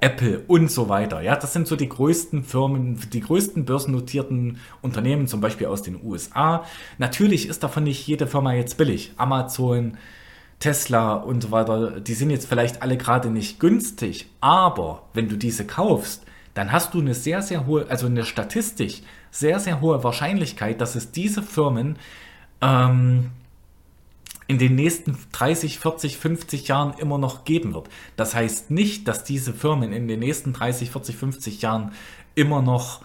[0.00, 1.20] Apple und so weiter.
[1.20, 6.02] Ja, das sind so die größten Firmen, die größten börsennotierten Unternehmen, zum Beispiel aus den
[6.02, 6.64] USA.
[6.96, 9.12] Natürlich ist davon nicht jede Firma jetzt billig.
[9.18, 9.98] Amazon,
[10.60, 15.36] Tesla und so weiter, die sind jetzt vielleicht alle gerade nicht günstig, aber wenn du
[15.36, 16.24] diese kaufst,
[16.54, 20.94] dann hast du eine sehr, sehr hohe, also eine statistisch sehr, sehr hohe Wahrscheinlichkeit, dass
[20.94, 21.96] es diese Firmen
[22.62, 23.32] ähm,
[24.46, 27.88] in den nächsten 30, 40, 50 Jahren immer noch geben wird.
[28.16, 31.92] Das heißt nicht, dass diese Firmen in den nächsten 30, 40, 50 Jahren
[32.34, 33.00] immer noch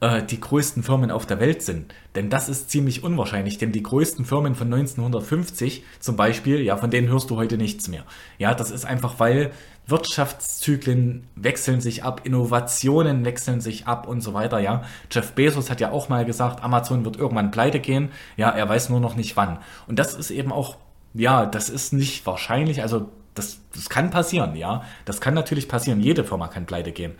[0.00, 1.94] äh, die größten Firmen auf der Welt sind.
[2.14, 6.90] Denn das ist ziemlich unwahrscheinlich, denn die größten Firmen von 1950 zum Beispiel, ja, von
[6.90, 8.04] denen hörst du heute nichts mehr.
[8.38, 9.52] Ja, das ist einfach, weil
[9.90, 14.82] Wirtschaftszyklen wechseln sich ab, Innovationen wechseln sich ab und so weiter, ja.
[15.10, 18.88] Jeff Bezos hat ja auch mal gesagt, Amazon wird irgendwann pleite gehen, ja, er weiß
[18.88, 19.58] nur noch nicht wann.
[19.86, 20.76] Und das ist eben auch,
[21.14, 24.82] ja, das ist nicht wahrscheinlich, also das, das kann passieren, ja.
[25.04, 27.14] Das kann natürlich passieren, jede Firma kann pleite gehen.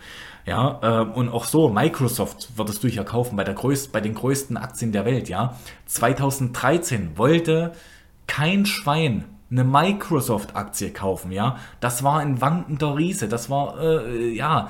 [0.45, 4.13] Ja, äh, und auch so, Microsoft würdest du ja kaufen bei, der größt, bei den
[4.13, 5.57] größten Aktien der Welt, ja.
[5.85, 7.73] 2013 wollte
[8.27, 11.57] kein Schwein eine Microsoft-Aktie kaufen, ja.
[11.81, 14.69] Das war ein wankender Riese, das war, äh, ja,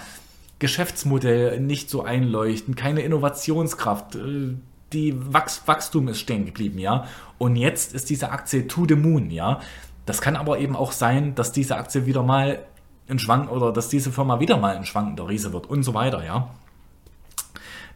[0.60, 4.56] Geschäftsmodell nicht so einleuchtend, keine Innovationskraft, äh,
[4.92, 7.06] die Wachs Wachstum ist stehen geblieben, ja.
[7.38, 9.60] Und jetzt ist diese Aktie to the moon, ja.
[10.06, 12.60] Das kann aber eben auch sein, dass diese Aktie wieder mal
[13.08, 16.26] ein Schwank oder dass diese Firma wieder mal ein schwankender Riese wird und so weiter,
[16.26, 16.50] ja.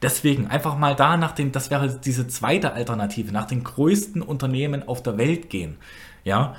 [0.01, 4.87] Deswegen einfach mal da nach den, das wäre diese zweite Alternative, nach den größten Unternehmen
[4.87, 5.77] auf der Welt gehen
[6.25, 6.55] ja,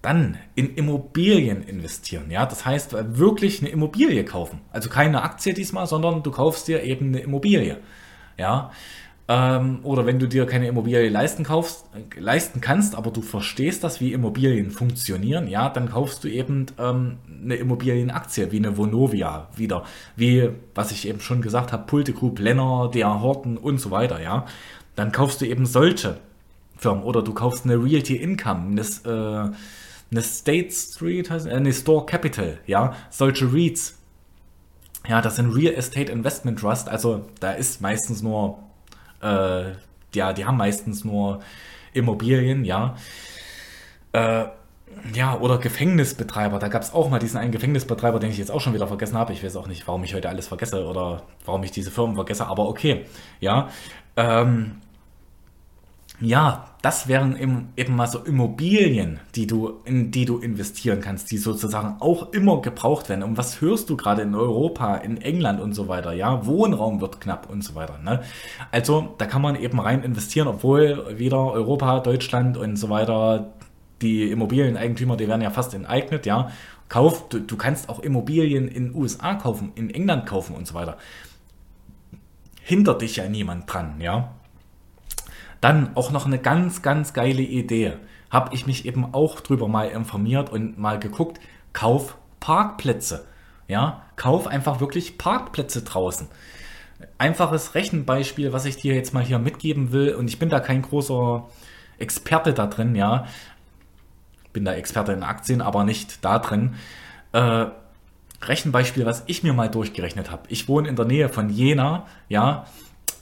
[0.00, 2.30] dann in Immobilien investieren.
[2.30, 4.62] Ja, das heißt wirklich eine Immobilie kaufen.
[4.72, 7.78] Also keine Aktie diesmal, sondern du kaufst dir eben eine Immobilie.
[8.38, 8.70] Ja,
[9.30, 13.84] ähm, oder wenn du dir keine Immobilie leisten kaufst, äh, leisten kannst, aber du verstehst
[13.84, 19.48] das, wie Immobilien funktionieren, ja, dann kaufst du eben ähm, eine Immobilienaktie wie eine Vonovia
[19.54, 19.84] wieder,
[20.16, 24.20] wie was ich eben schon gesagt habe, Pulte Group, Lenner, DR Horten und so weiter,
[24.20, 24.46] ja.
[24.96, 26.18] Dann kaufst du eben solche
[26.80, 27.04] Firmen.
[27.04, 29.52] Oder du kaufst eine Realty Income, eine, äh,
[30.10, 33.96] eine State Street, heißt, äh, eine Store Capital, ja, solche REITs.
[35.08, 38.58] Ja, das sind Real Estate Investment Trust, also da ist meistens nur,
[39.22, 39.72] äh,
[40.14, 41.40] ja, die haben meistens nur
[41.94, 42.96] Immobilien, ja.
[44.12, 44.46] Äh,
[45.14, 46.58] ja, oder Gefängnisbetreiber.
[46.58, 49.16] Da gab es auch mal diesen einen Gefängnisbetreiber, den ich jetzt auch schon wieder vergessen
[49.16, 49.32] habe.
[49.32, 52.46] Ich weiß auch nicht, warum ich heute alles vergesse oder warum ich diese Firmen vergesse,
[52.46, 53.06] aber okay.
[53.38, 53.68] Ja.
[54.16, 54.76] Ähm,
[56.20, 57.36] ja, das wären
[57.76, 62.60] eben, mal so Immobilien, die du, in die du investieren kannst, die sozusagen auch immer
[62.60, 63.22] gebraucht werden.
[63.22, 66.12] Und was hörst du gerade in Europa, in England und so weiter?
[66.12, 67.98] Ja, Wohnraum wird knapp und so weiter.
[67.98, 68.20] Ne?
[68.70, 73.52] Also da kann man eben rein investieren, obwohl wieder Europa, Deutschland und so weiter,
[74.02, 76.50] die Immobilieneigentümer, die werden ja fast enteignet, ja.
[76.88, 80.96] Kauf, du, du kannst auch Immobilien in USA kaufen, in England kaufen und so weiter.
[82.62, 84.34] Hinter dich ja niemand dran, ja.
[85.60, 87.94] Dann auch noch eine ganz, ganz geile Idee.
[88.30, 91.40] Habe ich mich eben auch drüber mal informiert und mal geguckt.
[91.72, 93.26] Kauf Parkplätze.
[93.68, 96.28] Ja, kauf einfach wirklich Parkplätze draußen.
[97.18, 100.82] Einfaches Rechenbeispiel, was ich dir jetzt mal hier mitgeben will, und ich bin da kein
[100.82, 101.46] großer
[101.98, 103.26] Experte da drin, ja.
[104.52, 106.74] Bin da Experte in Aktien, aber nicht da drin.
[107.32, 107.66] Äh,
[108.42, 110.42] Rechenbeispiel, was ich mir mal durchgerechnet habe.
[110.48, 112.66] Ich wohne in der Nähe von Jena, ja,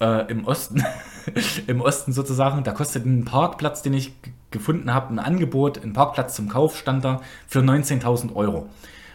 [0.00, 0.84] äh, im Osten.
[1.66, 2.64] im Osten sozusagen.
[2.64, 4.12] Da kostet ein Parkplatz, den ich
[4.50, 8.68] gefunden habe, ein Angebot, ein Parkplatz zum Kauf stand da für 19.000 Euro.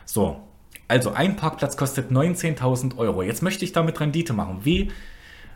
[0.05, 0.41] So,
[0.88, 3.23] also ein Parkplatz kostet 19.000 Euro.
[3.23, 4.59] Jetzt möchte ich damit Rendite machen.
[4.63, 4.91] Wie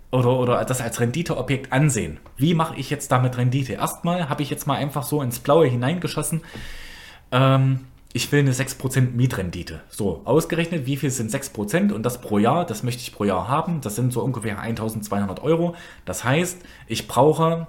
[0.09, 2.19] oder, oder das als Renditeobjekt ansehen.
[2.37, 3.73] Wie mache ich jetzt damit Rendite?
[3.73, 6.41] Erstmal habe ich jetzt mal einfach so ins Blaue hineingeschossen.
[7.31, 7.81] Ähm,
[8.13, 9.81] ich will eine 6% Mietrendite.
[9.89, 13.47] So, ausgerechnet, wie viel sind 6% und das pro Jahr, das möchte ich pro Jahr
[13.47, 13.81] haben.
[13.81, 15.75] Das sind so ungefähr 1200 Euro.
[16.05, 17.67] Das heißt, ich brauche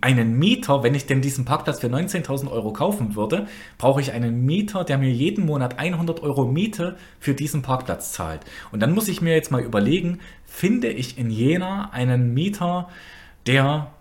[0.00, 3.46] einen Mieter, wenn ich denn diesen Parkplatz für 19.000 Euro kaufen würde,
[3.78, 8.40] brauche ich einen Mieter, der mir jeden Monat 100 Euro Miete für diesen Parkplatz zahlt.
[8.72, 12.88] Und dann muss ich mir jetzt mal überlegen, finde ich in Jena einen Mieter,
[13.46, 13.92] der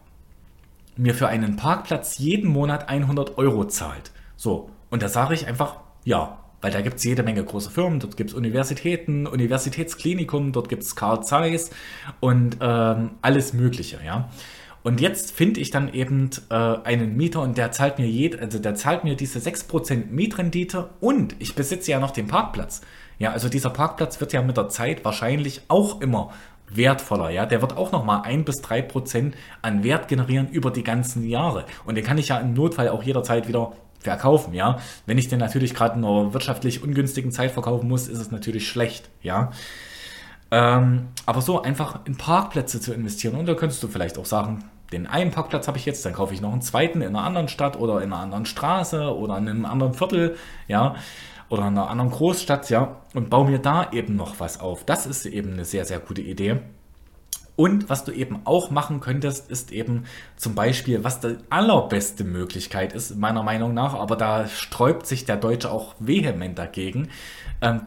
[0.98, 4.12] mir für einen Parkplatz jeden Monat 100 Euro zahlt.
[4.38, 5.76] So, und da sage ich einfach,
[6.06, 10.70] ja, weil da gibt es jede Menge große Firmen, dort gibt es Universitäten, Universitätsklinikum, dort
[10.70, 11.70] gibt es Carl Zeiss
[12.22, 14.30] und ähm, alles Mögliche, ja.
[14.84, 18.58] Und jetzt finde ich dann eben äh, einen Mieter und der zahlt mir jed, also
[18.58, 22.80] der zahlt mir diese 6% Mietrendite und ich besitze ja noch den Parkplatz.
[23.20, 26.32] Ja, also dieser Parkplatz wird ja mit der Zeit wahrscheinlich auch immer
[26.70, 27.46] wertvoller, ja.
[27.46, 31.66] Der wird auch nochmal ein bis drei Prozent an Wert generieren über die ganzen Jahre.
[31.86, 34.80] Und den kann ich ja im Notfall auch jederzeit wieder verkaufen, ja.
[35.06, 38.68] Wenn ich den natürlich gerade in einer wirtschaftlich ungünstigen Zeit verkaufen muss, ist es natürlich
[38.68, 39.52] schlecht, ja.
[40.52, 44.64] Ähm, aber so einfach in Parkplätze zu investieren und da könntest du vielleicht auch sagen,
[44.92, 47.48] den einen Parkplatz habe ich jetzt, dann kaufe ich noch einen zweiten in einer anderen
[47.48, 50.38] Stadt oder in einer anderen Straße oder in einem anderen Viertel,
[50.68, 50.96] ja,
[51.50, 54.84] oder in einer anderen Großstadt, ja, und baue mir da eben noch was auf.
[54.86, 56.60] Das ist eben eine sehr, sehr gute Idee.
[57.56, 62.94] Und was du eben auch machen könntest, ist eben zum Beispiel, was die allerbeste Möglichkeit
[62.94, 67.10] ist, meiner Meinung nach, aber da sträubt sich der Deutsche auch vehement dagegen,
[67.62, 67.82] ähm,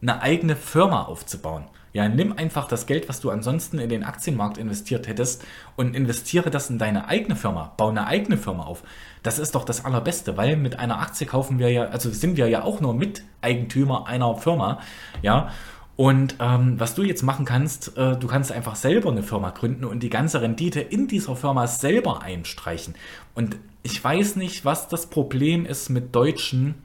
[0.00, 1.64] eine eigene Firma aufzubauen.
[1.92, 5.44] Ja, nimm einfach das Geld, was du ansonsten in den Aktienmarkt investiert hättest
[5.76, 7.72] und investiere das in deine eigene Firma.
[7.76, 8.82] Bau eine eigene Firma auf.
[9.22, 12.48] Das ist doch das Allerbeste, weil mit einer Aktie kaufen wir ja, also sind wir
[12.48, 14.80] ja auch nur Miteigentümer einer Firma.
[15.22, 15.50] Ja,
[15.98, 19.84] und ähm, was du jetzt machen kannst, äh, du kannst einfach selber eine Firma gründen
[19.84, 22.94] und die ganze Rendite in dieser Firma selber einstreichen.
[23.34, 26.76] Und ich weiß nicht, was das Problem ist mit Deutschen,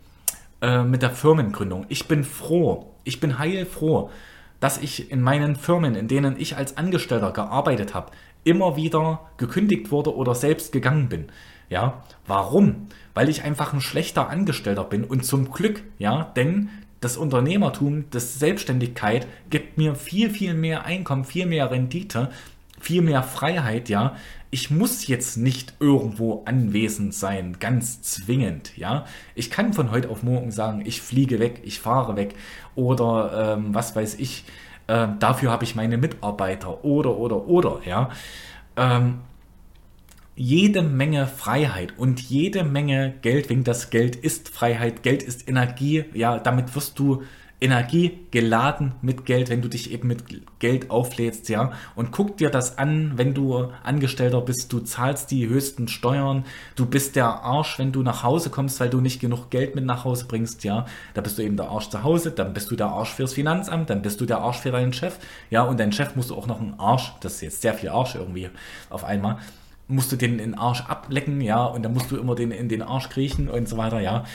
[0.61, 1.85] äh, mit der Firmengründung.
[1.89, 4.09] Ich bin froh, ich bin heilfroh,
[4.63, 8.13] dass ich in meinen Firmen, in denen ich als Angestellter gearbeitet habe,
[8.45, 11.25] immer wieder gekündigt wurde oder selbst gegangen bin.
[11.67, 12.87] Ja, warum?
[13.13, 16.69] Weil ich einfach ein schlechter Angestellter bin und zum Glück, ja, denn
[17.01, 22.29] das Unternehmertum, das Selbstständigkeit gibt mir viel, viel mehr Einkommen, viel mehr Rendite,
[22.79, 24.15] viel mehr Freiheit, ja.
[24.53, 29.07] Ich muss jetzt nicht irgendwo anwesend sein, ganz zwingend, ja.
[29.33, 32.35] Ich kann von heute auf morgen sagen, ich fliege weg, ich fahre weg
[32.75, 34.45] oder ähm, was weiß ich,
[34.85, 38.11] äh, dafür habe ich meine Mitarbeiter oder, oder, oder, ja.
[38.77, 39.21] Ähm,
[40.35, 46.05] jede Menge Freiheit und jede Menge Geld, wegen das Geld ist Freiheit, Geld ist Energie,
[46.13, 47.23] ja, damit wirst du
[47.63, 50.25] Energie geladen mit Geld, wenn du dich eben mit
[50.59, 51.71] Geld auflädst, ja.
[51.95, 56.43] Und guck dir das an, wenn du Angestellter bist, du zahlst die höchsten Steuern,
[56.75, 59.85] du bist der Arsch, wenn du nach Hause kommst, weil du nicht genug Geld mit
[59.85, 60.85] nach Hause bringst, ja.
[61.13, 63.89] Da bist du eben der Arsch zu Hause, dann bist du der Arsch fürs Finanzamt,
[63.89, 65.17] dann bist du der Arsch für deinen Chef,
[65.49, 65.63] ja.
[65.63, 68.15] Und dein Chef musst du auch noch einen Arsch, das ist jetzt sehr viel Arsch
[68.15, 68.49] irgendwie
[68.89, 69.37] auf einmal,
[69.87, 72.67] musst du den in den Arsch ablecken, ja, und dann musst du immer den in
[72.67, 74.25] den Arsch kriechen und so weiter, ja.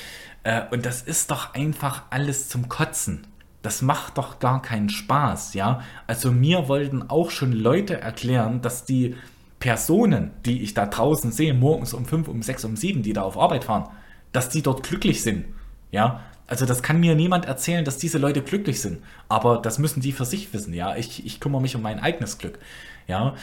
[0.48, 3.26] Äh, und das ist doch einfach alles zum Kotzen.
[3.60, 5.82] Das macht doch gar keinen Spaß, ja.
[6.06, 9.14] Also mir wollten auch schon Leute erklären, dass die
[9.60, 13.22] Personen, die ich da draußen sehe, morgens um 5, um 6, um 7, die da
[13.22, 13.90] auf Arbeit fahren,
[14.32, 15.44] dass die dort glücklich sind,
[15.90, 16.22] ja.
[16.46, 19.02] Also das kann mir niemand erzählen, dass diese Leute glücklich sind.
[19.28, 20.96] Aber das müssen die für sich wissen, ja.
[20.96, 22.58] Ich, ich kümmere mich um mein eigenes Glück,
[23.06, 23.34] ja.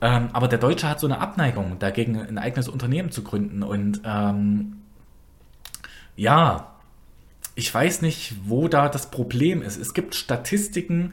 [0.00, 3.64] Ähm, aber der Deutsche hat so eine Abneigung dagegen, ein eigenes Unternehmen zu gründen.
[3.64, 4.83] Und ähm,
[6.16, 6.74] ja,
[7.54, 9.76] ich weiß nicht, wo da das Problem ist.
[9.76, 11.12] Es gibt Statistiken,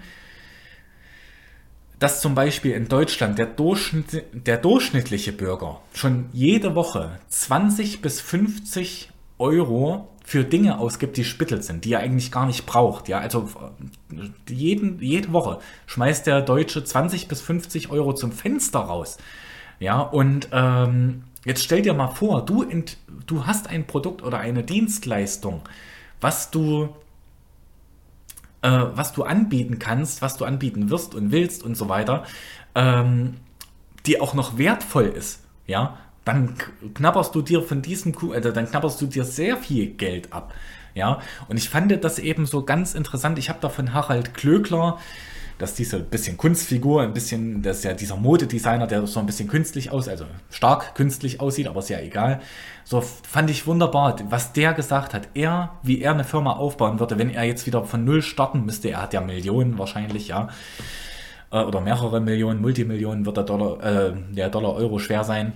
[2.00, 8.20] dass zum Beispiel in Deutschland der, Durchschnitt, der durchschnittliche Bürger schon jede Woche 20 bis
[8.22, 13.08] 50 Euro für Dinge ausgibt, die Spittel sind, die er eigentlich gar nicht braucht.
[13.08, 13.50] Ja, also
[14.50, 19.18] jeden, jede Woche schmeißt der Deutsche 20 bis 50 Euro zum Fenster raus.
[19.80, 24.40] Ja, und ähm, jetzt stell dir mal vor, du, ent, du hast ein Produkt oder
[24.40, 25.62] eine Dienstleistung,
[26.20, 26.90] was du,
[28.62, 32.26] äh, was du anbieten kannst, was du anbieten wirst und willst und so weiter,
[32.76, 33.38] ähm,
[34.06, 35.44] die auch noch wertvoll ist.
[35.68, 36.56] Ja, dann
[36.94, 40.54] knabberst du dir von diesem also dann knabberst du dir sehr viel Geld ab.
[40.94, 43.40] Ja, und ich fand das eben so ganz interessant.
[43.40, 45.00] Ich habe da von Harald Klöckler,
[45.62, 49.48] dass diese bisschen Kunstfigur, ein bisschen, das ist ja dieser Modedesigner, der so ein bisschen
[49.48, 52.42] künstlich aus, also stark künstlich aussieht, aber ja egal.
[52.84, 55.30] So fand ich wunderbar, was der gesagt hat.
[55.34, 58.90] Er, wie er eine Firma aufbauen würde, wenn er jetzt wieder von Null starten müsste.
[58.90, 60.50] Er hat ja Millionen wahrscheinlich, ja.
[61.52, 65.54] Äh, oder mehrere Millionen, Multimillionen wird der Dollar, äh, der Dollar Euro schwer sein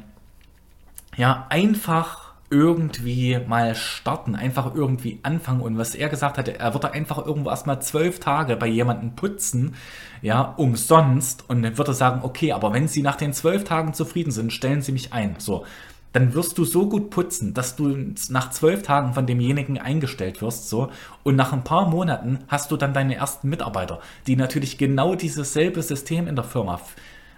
[1.18, 5.62] ja, einfach irgendwie mal starten, einfach irgendwie anfangen.
[5.62, 9.76] Und was er gesagt hatte, er würde einfach irgendwo erstmal zwölf Tage bei jemandem putzen,
[10.22, 11.50] ja, umsonst.
[11.50, 14.54] Und dann würde er sagen, okay, aber wenn Sie nach den zwölf Tagen zufrieden sind,
[14.54, 15.36] stellen Sie mich ein.
[15.40, 15.66] So.
[16.14, 20.70] Dann wirst du so gut putzen, dass du nach zwölf Tagen von demjenigen eingestellt wirst,
[20.70, 20.90] so.
[21.24, 25.52] Und nach ein paar Monaten hast du dann deine ersten Mitarbeiter, die natürlich genau dieses
[25.52, 26.80] selbe System in der Firma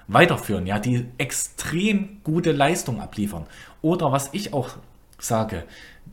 [0.08, 3.46] weiterführen, ja, die extrem gute Leistung abliefern.
[3.82, 4.70] Oder was ich auch
[5.18, 5.64] sage,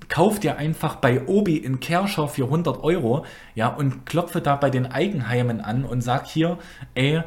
[0.09, 3.25] kauf dir einfach bei Obi in Kerscher für 100 Euro,
[3.55, 6.59] ja, und klopfe da bei den Eigenheimen an und sag hier,
[6.95, 7.23] ey,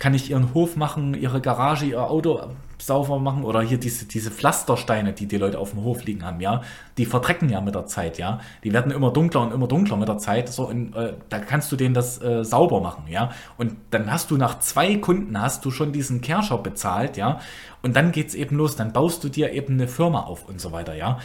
[0.00, 2.40] kann ich ihren Hof machen, ihre Garage, ihr Auto
[2.78, 3.44] sauber machen?
[3.44, 6.62] Oder hier diese, diese Pflastersteine, die die Leute auf dem Hof liegen haben, ja,
[6.96, 10.08] die verdrecken ja mit der Zeit, ja, die werden immer dunkler und immer dunkler mit
[10.08, 13.76] der Zeit, so, und äh, da kannst du denen das äh, sauber machen, ja, und
[13.90, 17.40] dann hast du nach zwei Kunden hast du schon diesen Kerscher bezahlt, ja,
[17.82, 20.72] und dann geht's eben los, dann baust du dir eben eine Firma auf und so
[20.72, 21.18] weiter, ja.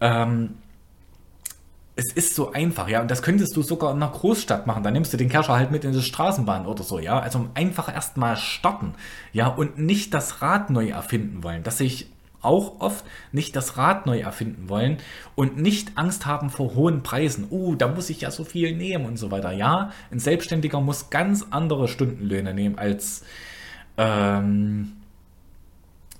[0.00, 0.56] Ähm,
[1.98, 4.84] es ist so einfach, ja, und das könntest du sogar in einer Großstadt machen.
[4.84, 7.18] Da nimmst du den Kerscher halt mit in die Straßenbahn oder so, ja.
[7.18, 8.94] Also einfach erstmal starten,
[9.32, 11.64] ja, und nicht das Rad neu erfinden wollen.
[11.64, 12.06] Dass sich
[12.40, 14.98] auch oft nicht das Rad neu erfinden wollen
[15.34, 17.48] und nicht Angst haben vor hohen Preisen.
[17.50, 19.50] Uh, da muss ich ja so viel nehmen und so weiter.
[19.50, 23.24] Ja, ein Selbstständiger muss ganz andere Stundenlöhne nehmen als
[23.96, 24.92] ähm,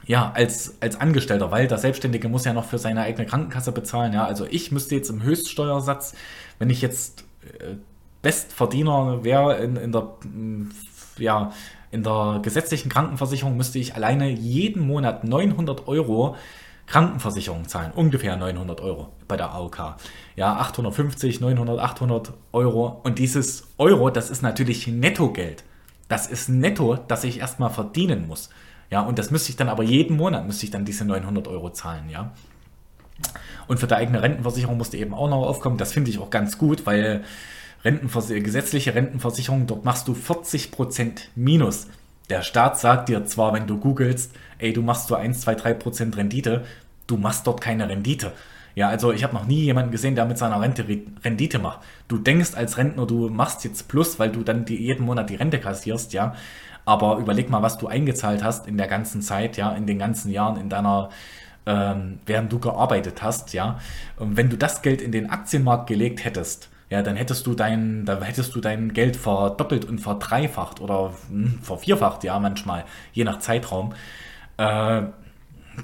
[0.09, 4.15] ja, als, als Angestellter, weil der Selbstständige muss ja noch für seine eigene Krankenkasse bezahlen.
[4.15, 6.15] Ja, also ich müsste jetzt im Höchststeuersatz,
[6.59, 7.75] wenn ich jetzt äh,
[8.23, 10.71] Bestverdiener wäre in, in der, mm,
[11.19, 11.53] ja,
[11.91, 16.37] in der gesetzlichen Krankenversicherung, müsste ich alleine jeden Monat 900 Euro
[16.87, 17.93] Krankenversicherung zahlen.
[17.95, 19.97] Ungefähr 900 Euro bei der AOK.
[20.37, 22.99] Ja, 850, 900, 800 Euro.
[23.05, 25.65] Und dieses Euro, das ist natürlich Nettogeld.
[26.09, 28.49] Das ist netto, das ich erstmal verdienen muss.
[28.91, 31.71] Ja, und das müsste ich dann aber jeden Monat, müsste ich dann diese 900 Euro
[31.71, 32.33] zahlen, ja.
[33.67, 35.77] Und für die eigene Rentenversicherung musste eben auch noch aufkommen.
[35.77, 37.23] Das finde ich auch ganz gut, weil
[37.85, 41.89] Rentenvers gesetzliche Rentenversicherung, dort machst du 40% Minus.
[42.31, 46.17] Der Staat sagt dir zwar, wenn du googelst, ey, du machst so 1, 2, 3%
[46.17, 46.65] Rendite,
[47.07, 48.33] du machst dort keine Rendite.
[48.75, 50.85] Ja, also ich habe noch nie jemanden gesehen, der mit seiner Rente
[51.25, 51.81] Rendite macht.
[52.07, 55.35] Du denkst als Rentner, du machst jetzt Plus, weil du dann die, jeden Monat die
[55.35, 56.37] Rente kassierst, ja.
[56.89, 60.31] Aber überleg mal, was du eingezahlt hast in der ganzen Zeit, ja, in den ganzen
[60.31, 61.11] Jahren in deiner,
[61.67, 63.79] ähm, während du gearbeitet hast, ja.
[64.17, 68.07] Und wenn du das Geld in den Aktienmarkt gelegt hättest, ja, dann hättest du dein,
[68.07, 73.39] da hättest du dein Geld verdoppelt und verdreifacht oder hm, vervierfacht, ja, manchmal, je nach
[73.41, 73.93] Zeitraum.
[74.57, 75.03] Äh,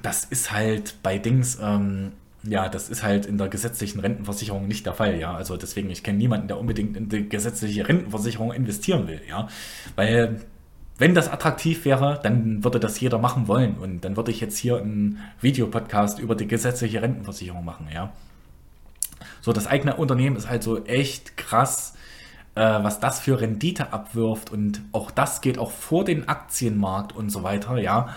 [0.01, 2.13] das ist halt bei Dings, ähm,
[2.45, 5.35] ja, das ist halt in der gesetzlichen Rentenversicherung nicht der Fall, ja.
[5.35, 9.49] Also deswegen, ich kenne niemanden, der unbedingt in die gesetzliche Rentenversicherung investieren will, ja.
[9.97, 10.41] Weil
[10.99, 13.75] wenn das attraktiv wäre, dann würde das jeder machen wollen.
[13.75, 18.13] Und dann würde ich jetzt hier einen Videopodcast über die gesetzliche Rentenversicherung machen, ja.
[19.41, 21.95] So, das eigene Unternehmen ist halt so echt krass,
[22.55, 24.51] äh, was das für Rendite abwirft.
[24.51, 28.15] Und auch das geht auch vor den Aktienmarkt und so weiter, ja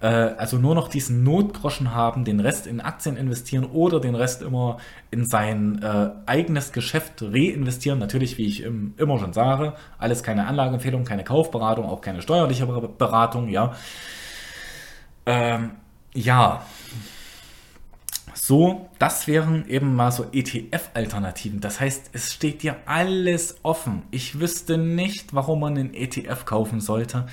[0.00, 4.42] äh, also nur noch diesen Notgroschen haben, den Rest in Aktien investieren oder den Rest
[4.42, 4.78] immer
[5.10, 7.98] in sein äh, eigenes Geschäft reinvestieren.
[7.98, 12.66] Natürlich, wie ich im, immer schon sage, alles keine Anlageempfehlung, keine Kaufberatung, auch keine steuerliche
[12.66, 13.74] Beratung, ja.
[15.26, 15.72] Ähm,
[16.14, 16.62] ja.
[18.34, 21.60] So, das wären eben mal so ETF-Alternativen.
[21.60, 24.04] Das heißt, es steht dir alles offen.
[24.10, 27.26] Ich wüsste nicht, warum man einen ETF kaufen sollte,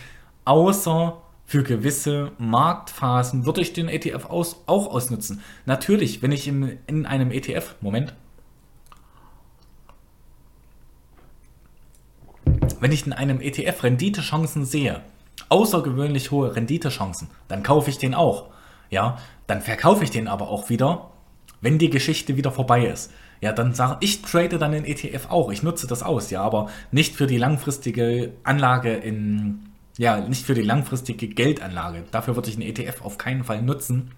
[0.44, 5.42] außer für gewisse Marktphasen würde ich den ETF aus, auch ausnutzen.
[5.66, 8.14] Natürlich, wenn ich in, in einem ETF, Moment,
[12.80, 15.02] wenn ich in einem ETF Renditechancen sehe,
[15.50, 18.50] außergewöhnlich hohe Renditechancen, dann kaufe ich den auch.
[18.90, 19.18] Ja,
[19.48, 21.12] dann verkaufe ich den aber auch wieder,
[21.62, 23.12] wenn die Geschichte wieder vorbei ist.
[23.42, 25.52] Ja, dann sage ich trade dann den ETF auch.
[25.52, 30.54] Ich nutze das aus, ja, aber nicht für die langfristige Anlage in ja, nicht für
[30.54, 32.04] die langfristige Geldanlage.
[32.12, 34.12] Dafür würde ich einen ETF auf keinen Fall nutzen.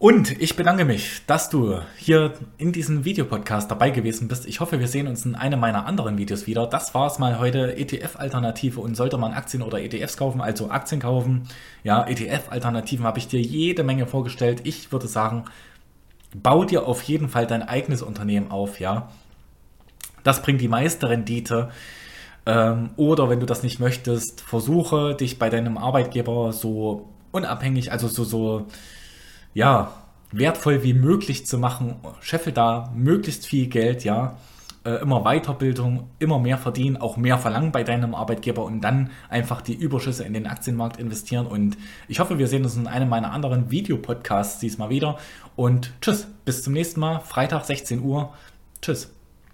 [0.00, 4.46] Und ich bedanke mich, dass du hier in diesem Videopodcast dabei gewesen bist.
[4.46, 6.66] Ich hoffe, wir sehen uns in einem meiner anderen Videos wieder.
[6.66, 7.76] Das war es mal heute.
[7.76, 11.48] ETF-Alternative und sollte man Aktien oder ETFs kaufen, also Aktien kaufen.
[11.84, 14.62] Ja, ETF-Alternativen habe ich dir jede Menge vorgestellt.
[14.64, 15.44] Ich würde sagen,
[16.34, 19.10] bau dir auf jeden Fall dein eigenes Unternehmen auf, ja.
[20.22, 21.68] Das bringt die meiste Rendite.
[22.50, 28.08] Ähm, oder wenn du das nicht möchtest, versuche dich bei deinem Arbeitgeber so unabhängig, also
[28.08, 28.66] so, so,
[29.54, 29.92] ja,
[30.32, 31.96] wertvoll wie möglich zu machen.
[32.20, 34.36] Scheffel da möglichst viel Geld, ja.
[34.82, 39.60] Äh, immer Weiterbildung, immer mehr verdienen, auch mehr verlangen bei deinem Arbeitgeber und dann einfach
[39.62, 41.46] die Überschüsse in den Aktienmarkt investieren.
[41.46, 41.76] Und
[42.08, 45.18] ich hoffe, wir sehen uns in einem meiner anderen Videopodcasts diesmal wieder.
[45.54, 48.32] Und tschüss, bis zum nächsten Mal, Freitag 16 Uhr.
[48.82, 49.19] Tschüss.